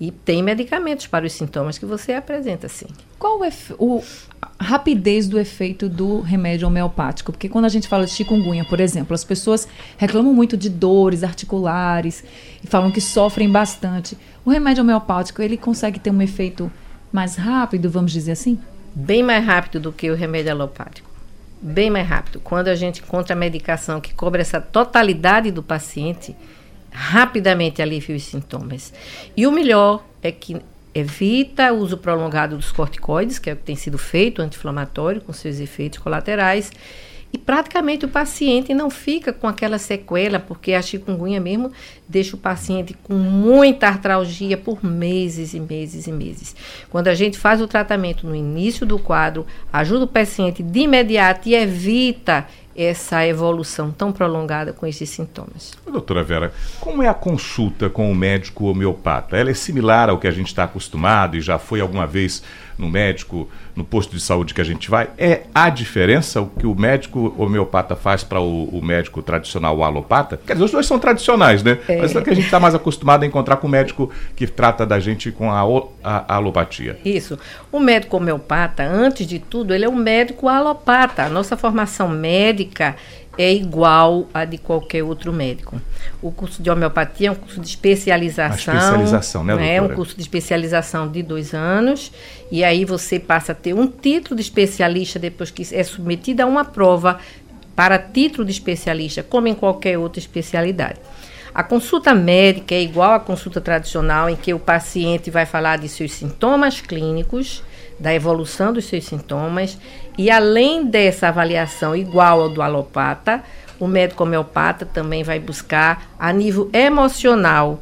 E 0.00 0.10
tem 0.10 0.42
medicamentos 0.42 1.06
para 1.06 1.26
os 1.26 1.32
sintomas 1.34 1.76
que 1.76 1.84
você 1.84 2.14
apresenta, 2.14 2.68
sim. 2.68 2.86
Qual 3.18 3.44
é 3.44 3.52
o, 3.78 4.02
rapidez 4.60 5.26
do 5.26 5.38
efeito 5.38 5.88
do 5.88 6.20
remédio 6.20 6.68
homeopático? 6.68 7.32
Porque 7.32 7.48
quando 7.48 7.64
a 7.64 7.68
gente 7.68 7.88
fala 7.88 8.04
de 8.04 8.12
chikungunya, 8.12 8.64
por 8.64 8.78
exemplo, 8.78 9.14
as 9.14 9.24
pessoas 9.24 9.66
reclamam 9.96 10.34
muito 10.34 10.56
de 10.56 10.68
dores 10.68 11.24
articulares 11.24 12.22
e 12.62 12.66
falam 12.66 12.90
que 12.90 13.00
sofrem 13.00 13.50
bastante. 13.50 14.16
O 14.44 14.50
remédio 14.50 14.82
homeopático, 14.82 15.40
ele 15.40 15.56
consegue 15.56 15.98
ter 15.98 16.10
um 16.10 16.20
efeito 16.20 16.70
mais 17.10 17.36
rápido, 17.36 17.90
vamos 17.90 18.12
dizer 18.12 18.32
assim? 18.32 18.58
Bem 18.94 19.22
mais 19.22 19.44
rápido 19.44 19.80
do 19.80 19.92
que 19.92 20.10
o 20.10 20.14
remédio 20.14 20.52
alopático. 20.52 21.08
Bem 21.62 21.90
mais 21.90 22.06
rápido. 22.06 22.40
Quando 22.40 22.68
a 22.68 22.74
gente 22.74 23.00
encontra 23.00 23.34
a 23.34 23.38
medicação 23.38 24.00
que 24.00 24.14
cobre 24.14 24.42
essa 24.42 24.60
totalidade 24.60 25.50
do 25.50 25.62
paciente, 25.62 26.36
rapidamente 26.90 27.80
alivia 27.80 28.16
os 28.16 28.24
sintomas. 28.24 28.92
E 29.36 29.46
o 29.46 29.52
melhor 29.52 30.04
é 30.22 30.30
que 30.30 30.60
evita 30.94 31.72
o 31.72 31.78
uso 31.78 31.96
prolongado 31.98 32.56
dos 32.56 32.72
corticoides, 32.72 33.38
que 33.38 33.50
é 33.50 33.52
o 33.52 33.56
que 33.56 33.62
tem 33.62 33.76
sido 33.76 33.98
feito, 33.98 34.42
anti-inflamatório, 34.42 35.20
com 35.20 35.32
seus 35.32 35.60
efeitos 35.60 35.98
colaterais. 35.98 36.70
E 37.32 37.38
praticamente 37.38 38.04
o 38.04 38.08
paciente 38.08 38.74
não 38.74 38.90
fica 38.90 39.32
com 39.32 39.46
aquela 39.46 39.78
sequela, 39.78 40.40
porque 40.40 40.72
a 40.72 40.82
chikungunya 40.82 41.38
mesmo 41.38 41.70
deixa 42.08 42.34
o 42.34 42.38
paciente 42.38 42.92
com 43.04 43.14
muita 43.14 43.86
artralgia 43.86 44.56
por 44.56 44.84
meses 44.84 45.54
e 45.54 45.60
meses 45.60 46.08
e 46.08 46.12
meses. 46.12 46.56
Quando 46.90 47.06
a 47.06 47.14
gente 47.14 47.38
faz 47.38 47.60
o 47.60 47.68
tratamento 47.68 48.26
no 48.26 48.34
início 48.34 48.84
do 48.84 48.98
quadro, 48.98 49.46
ajuda 49.72 50.06
o 50.06 50.08
paciente 50.08 50.60
de 50.60 50.80
imediato 50.80 51.48
e 51.48 51.54
evita 51.54 52.48
essa 52.76 53.26
evolução 53.26 53.90
tão 53.90 54.12
prolongada 54.12 54.72
com 54.72 54.86
esses 54.86 55.08
sintomas. 55.08 55.72
Doutora 55.90 56.22
Vera, 56.22 56.52
como 56.80 57.02
é 57.02 57.08
a 57.08 57.14
consulta 57.14 57.90
com 57.90 58.10
o 58.10 58.14
médico 58.14 58.66
homeopata? 58.66 59.36
Ela 59.36 59.50
é 59.50 59.54
similar 59.54 60.08
ao 60.08 60.18
que 60.18 60.26
a 60.26 60.30
gente 60.30 60.48
está 60.48 60.64
acostumado 60.64 61.36
e 61.36 61.40
já 61.40 61.58
foi 61.58 61.80
alguma 61.80 62.06
vez 62.06 62.42
no 62.80 62.88
médico, 62.88 63.48
no 63.76 63.84
posto 63.84 64.16
de 64.16 64.20
saúde 64.20 64.54
que 64.54 64.60
a 64.60 64.64
gente 64.64 64.90
vai? 64.90 65.10
É 65.18 65.42
a 65.54 65.68
diferença 65.68 66.40
o 66.40 66.46
que 66.46 66.66
o 66.66 66.74
médico 66.74 67.34
homeopata 67.36 67.94
faz 67.94 68.24
para 68.24 68.40
o, 68.40 68.64
o, 68.64 68.82
médico 68.82 69.22
tradicional, 69.22 69.84
alopata? 69.84 70.40
Quer 70.46 70.54
dizer, 70.54 70.64
os 70.64 70.70
dois 70.70 70.86
são 70.86 70.98
tradicionais, 70.98 71.62
né? 71.62 71.78
É. 71.86 71.98
Mas 71.98 72.16
é 72.16 72.22
que 72.22 72.30
a 72.30 72.34
gente 72.34 72.46
está 72.46 72.58
mais 72.58 72.74
acostumado 72.74 73.22
a 73.22 73.26
encontrar 73.26 73.56
com 73.56 73.66
o 73.66 73.70
médico 73.70 74.10
que 74.34 74.46
trata 74.46 74.86
da 74.86 74.98
gente 74.98 75.30
com 75.30 75.50
a, 75.50 75.60
a, 76.02 76.34
a 76.34 76.34
alopatia. 76.36 76.98
Isso. 77.04 77.38
O 77.70 77.78
médico 77.78 78.16
homeopata, 78.16 78.82
antes 78.82 79.26
de 79.26 79.38
tudo, 79.38 79.74
ele 79.74 79.84
é 79.84 79.88
um 79.88 79.94
médico 79.94 80.48
alopata. 80.48 81.24
A 81.24 81.28
nossa 81.28 81.56
formação 81.56 82.08
médica 82.08 82.59
é 83.38 83.52
igual 83.52 84.28
a 84.34 84.44
de 84.44 84.58
qualquer 84.58 85.02
outro 85.02 85.32
médico. 85.32 85.80
O 86.20 86.30
curso 86.30 86.62
de 86.62 86.70
homeopatia 86.70 87.28
é 87.28 87.30
um 87.30 87.34
curso 87.34 87.60
de 87.60 87.68
especialização. 87.68 88.74
A 88.74 88.76
especialização, 88.76 89.44
né, 89.44 89.52
doutora? 89.54 89.72
É 89.72 89.80
um 89.82 89.88
curso 89.94 90.14
de 90.14 90.22
especialização 90.22 91.08
de 91.08 91.22
dois 91.22 91.54
anos. 91.54 92.12
E 92.50 92.62
aí 92.62 92.84
você 92.84 93.18
passa 93.18 93.52
a 93.52 93.54
ter 93.54 93.72
um 93.72 93.86
título 93.86 94.36
de 94.36 94.42
especialista 94.42 95.18
depois 95.18 95.50
que 95.50 95.66
é 95.74 95.82
submetido 95.82 96.42
a 96.42 96.46
uma 96.46 96.64
prova 96.64 97.18
para 97.74 97.98
título 97.98 98.44
de 98.44 98.52
especialista, 98.52 99.22
como 99.22 99.48
em 99.48 99.54
qualquer 99.54 99.96
outra 99.96 100.20
especialidade. 100.20 100.98
A 101.54 101.62
consulta 101.62 102.14
médica 102.14 102.74
é 102.74 102.82
igual 102.82 103.14
à 103.14 103.20
consulta 103.20 103.60
tradicional, 103.60 104.28
em 104.28 104.36
que 104.36 104.52
o 104.54 104.58
paciente 104.58 105.30
vai 105.30 105.46
falar 105.46 105.78
de 105.78 105.88
seus 105.88 106.12
sintomas 106.12 106.80
clínicos, 106.80 107.62
da 108.00 108.14
evolução 108.14 108.72
dos 108.72 108.86
seus 108.86 109.04
sintomas, 109.04 109.78
e 110.16 110.30
além 110.30 110.86
dessa 110.86 111.28
avaliação 111.28 111.94
igual 111.94 112.40
ao 112.40 112.48
do 112.48 112.62
alopata, 112.62 113.44
o 113.78 113.86
médico 113.86 114.24
homeopata 114.24 114.84
também 114.84 115.22
vai 115.22 115.38
buscar 115.38 116.10
a 116.18 116.32
nível 116.32 116.68
emocional 116.72 117.80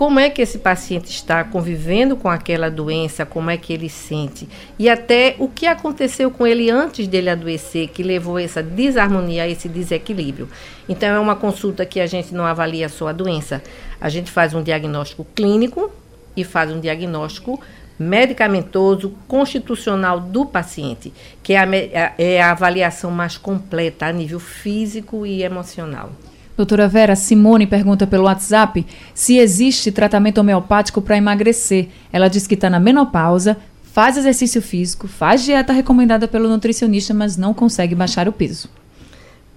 como 0.00 0.18
é 0.18 0.30
que 0.30 0.40
esse 0.40 0.58
paciente 0.58 1.10
está 1.10 1.44
convivendo 1.44 2.16
com 2.16 2.30
aquela 2.30 2.70
doença, 2.70 3.26
como 3.26 3.50
é 3.50 3.58
que 3.58 3.70
ele 3.70 3.90
sente 3.90 4.48
e 4.78 4.88
até 4.88 5.36
o 5.38 5.46
que 5.46 5.66
aconteceu 5.66 6.30
com 6.30 6.46
ele 6.46 6.70
antes 6.70 7.06
dele 7.06 7.28
adoecer 7.28 7.88
que 7.88 8.02
levou 8.02 8.38
essa 8.38 8.62
desarmonia, 8.62 9.46
esse 9.46 9.68
desequilíbrio. 9.68 10.48
Então 10.88 11.06
é 11.06 11.20
uma 11.20 11.36
consulta 11.36 11.84
que 11.84 12.00
a 12.00 12.06
gente 12.06 12.32
não 12.34 12.46
avalia 12.46 12.88
só 12.88 13.08
a 13.08 13.12
doença, 13.12 13.62
a 14.00 14.08
gente 14.08 14.30
faz 14.30 14.54
um 14.54 14.62
diagnóstico 14.62 15.26
clínico 15.34 15.90
e 16.34 16.44
faz 16.44 16.70
um 16.70 16.80
diagnóstico 16.80 17.60
medicamentoso 18.00 19.12
constitucional 19.28 20.18
do 20.18 20.46
paciente, 20.46 21.12
que 21.42 21.52
é 21.52 21.58
a, 21.58 22.14
é 22.16 22.40
a 22.40 22.50
avaliação 22.50 23.10
mais 23.10 23.36
completa 23.36 24.06
a 24.06 24.12
nível 24.12 24.40
físico 24.40 25.26
e 25.26 25.42
emocional. 25.42 26.10
Doutora 26.56 26.88
Vera, 26.88 27.14
Simone 27.14 27.66
pergunta 27.66 28.06
pelo 28.06 28.24
WhatsApp 28.24 28.86
se 29.14 29.36
existe 29.36 29.92
tratamento 29.92 30.38
homeopático 30.38 31.02
para 31.02 31.18
emagrecer. 31.18 31.88
Ela 32.10 32.28
diz 32.28 32.46
que 32.46 32.54
está 32.54 32.70
na 32.70 32.80
menopausa, 32.80 33.58
faz 33.92 34.16
exercício 34.16 34.62
físico, 34.62 35.06
faz 35.06 35.44
dieta 35.44 35.72
recomendada 35.72 36.26
pelo 36.26 36.48
nutricionista, 36.48 37.12
mas 37.12 37.36
não 37.36 37.52
consegue 37.52 37.94
baixar 37.94 38.28
o 38.28 38.32
peso. 38.32 38.70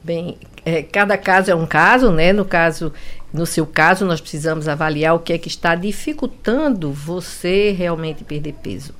Bem, 0.03 0.37
é, 0.65 0.81
cada 0.81 1.17
caso 1.17 1.49
é 1.49 1.55
um 1.55 1.65
caso, 1.65 2.11
né? 2.11 2.33
No 2.33 2.43
caso, 2.43 2.91
no 3.33 3.47
seu 3.47 3.65
caso, 3.65 4.05
nós 4.05 4.21
precisamos 4.21 4.67
avaliar 4.67 5.15
o 5.15 5.19
que 5.19 5.33
é 5.33 5.37
que 5.39 5.47
está 5.47 5.73
dificultando 5.73 6.91
você 6.91 7.71
realmente 7.71 8.23
perder 8.23 8.53
peso. 8.61 8.93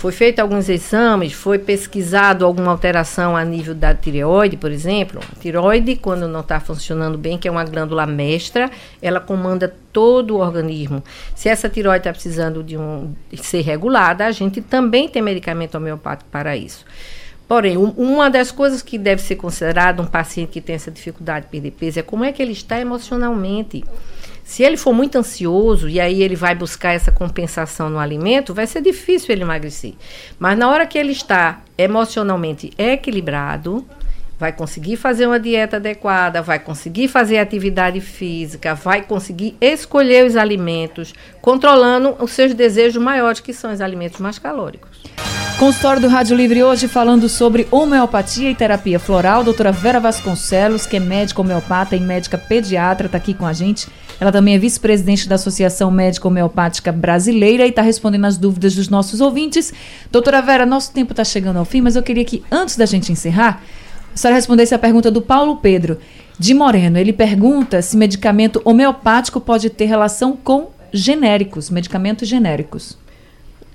Foi 0.00 0.12
feito 0.12 0.40
alguns 0.40 0.68
exames, 0.68 1.34
foi 1.34 1.58
pesquisado 1.58 2.46
alguma 2.46 2.70
alteração 2.70 3.36
a 3.36 3.44
nível 3.44 3.74
da 3.74 3.94
tireoide, 3.94 4.56
por 4.56 4.70
exemplo. 4.70 5.20
A 5.30 5.38
tireoide, 5.38 5.96
quando 5.96 6.26
não 6.26 6.40
está 6.40 6.58
funcionando 6.58 7.18
bem, 7.18 7.36
que 7.36 7.46
é 7.46 7.50
uma 7.50 7.64
glândula 7.64 8.06
mestra, 8.06 8.70
ela 9.02 9.20
comanda 9.20 9.74
todo 9.92 10.36
o 10.36 10.40
organismo. 10.40 11.02
Se 11.34 11.50
essa 11.50 11.68
tireoide 11.68 12.00
está 12.00 12.12
precisando 12.12 12.62
de, 12.62 12.78
um, 12.78 13.14
ser 13.42 13.60
regulada, 13.60 14.24
a 14.24 14.32
gente 14.32 14.62
também 14.62 15.06
tem 15.06 15.20
medicamento 15.20 15.74
homeopático 15.74 16.30
para 16.30 16.56
isso. 16.56 16.84
Porém, 17.50 17.76
um, 17.76 17.88
uma 17.96 18.30
das 18.30 18.52
coisas 18.52 18.80
que 18.80 18.96
deve 18.96 19.20
ser 19.20 19.34
considerada 19.34 20.00
um 20.00 20.06
paciente 20.06 20.50
que 20.50 20.60
tem 20.60 20.76
essa 20.76 20.88
dificuldade 20.88 21.46
de 21.46 21.50
perder 21.50 21.72
peso 21.72 21.98
é 21.98 22.02
como 22.02 22.22
é 22.24 22.30
que 22.30 22.40
ele 22.40 22.52
está 22.52 22.78
emocionalmente. 22.78 23.82
Se 24.44 24.62
ele 24.62 24.76
for 24.76 24.92
muito 24.92 25.18
ansioso 25.18 25.88
e 25.88 25.98
aí 25.98 26.22
ele 26.22 26.36
vai 26.36 26.54
buscar 26.54 26.92
essa 26.92 27.10
compensação 27.10 27.90
no 27.90 27.98
alimento, 27.98 28.54
vai 28.54 28.68
ser 28.68 28.80
difícil 28.80 29.32
ele 29.32 29.42
emagrecer. 29.42 29.94
Mas 30.38 30.56
na 30.56 30.70
hora 30.70 30.86
que 30.86 30.96
ele 30.96 31.10
está 31.10 31.60
emocionalmente 31.76 32.70
equilibrado, 32.78 33.84
vai 34.38 34.52
conseguir 34.52 34.96
fazer 34.96 35.26
uma 35.26 35.40
dieta 35.40 35.78
adequada, 35.78 36.40
vai 36.42 36.60
conseguir 36.60 37.08
fazer 37.08 37.38
atividade 37.38 38.00
física, 38.00 38.76
vai 38.76 39.02
conseguir 39.02 39.56
escolher 39.60 40.24
os 40.24 40.36
alimentos, 40.36 41.12
controlando 41.42 42.16
os 42.20 42.30
seus 42.30 42.54
desejos 42.54 43.02
maiores, 43.02 43.40
que 43.40 43.52
são 43.52 43.72
os 43.72 43.80
alimentos 43.80 44.20
mais 44.20 44.38
calóricos. 44.38 44.89
Consultório 45.60 46.00
do 46.00 46.08
Rádio 46.08 46.34
Livre 46.34 46.64
hoje 46.64 46.88
falando 46.88 47.28
sobre 47.28 47.68
homeopatia 47.70 48.50
e 48.50 48.54
terapia 48.54 48.98
floral. 48.98 49.44
Doutora 49.44 49.70
Vera 49.70 50.00
Vasconcelos, 50.00 50.86
que 50.86 50.96
é 50.96 51.00
médica 51.00 51.42
homeopata 51.42 51.94
e 51.94 52.00
médica 52.00 52.38
pediatra, 52.38 53.04
está 53.04 53.18
aqui 53.18 53.34
com 53.34 53.44
a 53.44 53.52
gente. 53.52 53.86
Ela 54.18 54.32
também 54.32 54.54
é 54.54 54.58
vice-presidente 54.58 55.28
da 55.28 55.34
Associação 55.34 55.90
Médica 55.90 56.26
Homeopática 56.26 56.90
Brasileira 56.90 57.66
e 57.66 57.68
está 57.68 57.82
respondendo 57.82 58.24
as 58.24 58.38
dúvidas 58.38 58.74
dos 58.74 58.88
nossos 58.88 59.20
ouvintes. 59.20 59.70
Doutora 60.10 60.40
Vera, 60.40 60.64
nosso 60.64 60.94
tempo 60.94 61.12
está 61.12 61.24
chegando 61.24 61.58
ao 61.58 61.66
fim, 61.66 61.82
mas 61.82 61.94
eu 61.94 62.02
queria 62.02 62.24
que, 62.24 62.42
antes 62.50 62.76
da 62.76 62.86
gente 62.86 63.12
encerrar, 63.12 63.62
a 64.14 64.16
senhora 64.16 64.36
respondesse 64.36 64.74
a 64.74 64.78
pergunta 64.78 65.10
do 65.10 65.20
Paulo 65.20 65.56
Pedro, 65.56 65.98
de 66.38 66.54
Moreno. 66.54 66.96
Ele 66.96 67.12
pergunta 67.12 67.82
se 67.82 67.98
medicamento 67.98 68.62
homeopático 68.64 69.38
pode 69.38 69.68
ter 69.68 69.84
relação 69.84 70.34
com 70.36 70.70
genéricos, 70.90 71.68
medicamentos 71.68 72.26
genéricos. 72.26 72.98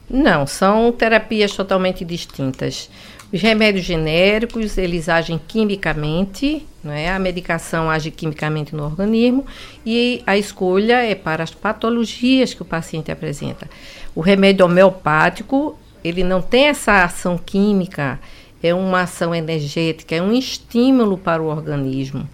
Não, 0.10 0.46
são 0.46 0.92
terapias 0.92 1.52
totalmente 1.52 2.06
distintas. 2.06 2.90
Os 3.34 3.42
remédios 3.42 3.84
genéricos, 3.84 4.78
eles 4.78 5.10
agem 5.10 5.40
quimicamente, 5.48 6.66
é? 6.86 7.10
a 7.10 7.18
medicação 7.18 7.90
age 7.90 8.12
quimicamente 8.12 8.76
no 8.76 8.84
organismo 8.84 9.46
e 9.86 10.22
a 10.28 10.38
escolha 10.38 11.04
é 11.04 11.16
para 11.16 11.44
as 11.44 11.52
patologias 11.52 12.54
que 12.54 12.62
o 12.62 12.66
paciente 12.66 13.12
apresenta. 13.12 13.68
O 14.14 14.22
remédio 14.22 14.66
homeopático, 14.66 15.78
ele 16.04 16.24
não 16.24 16.42
tem 16.42 16.68
essa 16.68 17.04
ação 17.04 17.38
química, 17.38 18.20
é 18.62 18.74
uma 18.74 19.02
ação 19.02 19.34
energética, 19.34 20.16
é 20.16 20.22
um 20.22 20.32
estímulo 20.32 21.18
para 21.18 21.42
o 21.42 21.48
organismo 21.48 22.30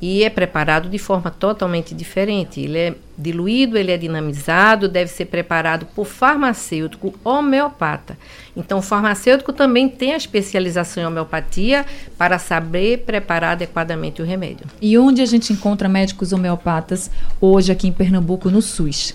e 0.00 0.22
é 0.22 0.30
preparado 0.30 0.88
de 0.88 0.98
forma 0.98 1.30
totalmente 1.30 1.94
diferente. 1.94 2.60
Ele 2.60 2.78
é 2.78 2.94
diluído, 3.16 3.78
ele 3.78 3.92
é 3.92 3.96
dinamizado, 3.96 4.88
deve 4.88 5.10
ser 5.10 5.26
preparado 5.26 5.86
por 5.86 6.04
farmacêutico 6.04 7.14
homeopata. 7.24 8.18
Então, 8.56 8.78
o 8.78 8.82
farmacêutico 8.82 9.52
também 9.52 9.88
tem 9.88 10.12
a 10.12 10.16
especialização 10.16 11.02
em 11.02 11.06
homeopatia 11.06 11.86
para 12.18 12.38
saber 12.38 12.98
preparar 12.98 13.52
adequadamente 13.52 14.20
o 14.20 14.24
remédio. 14.24 14.66
E 14.82 14.98
onde 14.98 15.22
a 15.22 15.26
gente 15.26 15.52
encontra 15.52 15.88
médicos 15.88 16.32
homeopatas 16.32 17.10
hoje 17.40 17.72
aqui 17.72 17.88
em 17.88 17.92
Pernambuco, 17.92 18.50
no 18.50 18.60
SUS? 18.60 19.14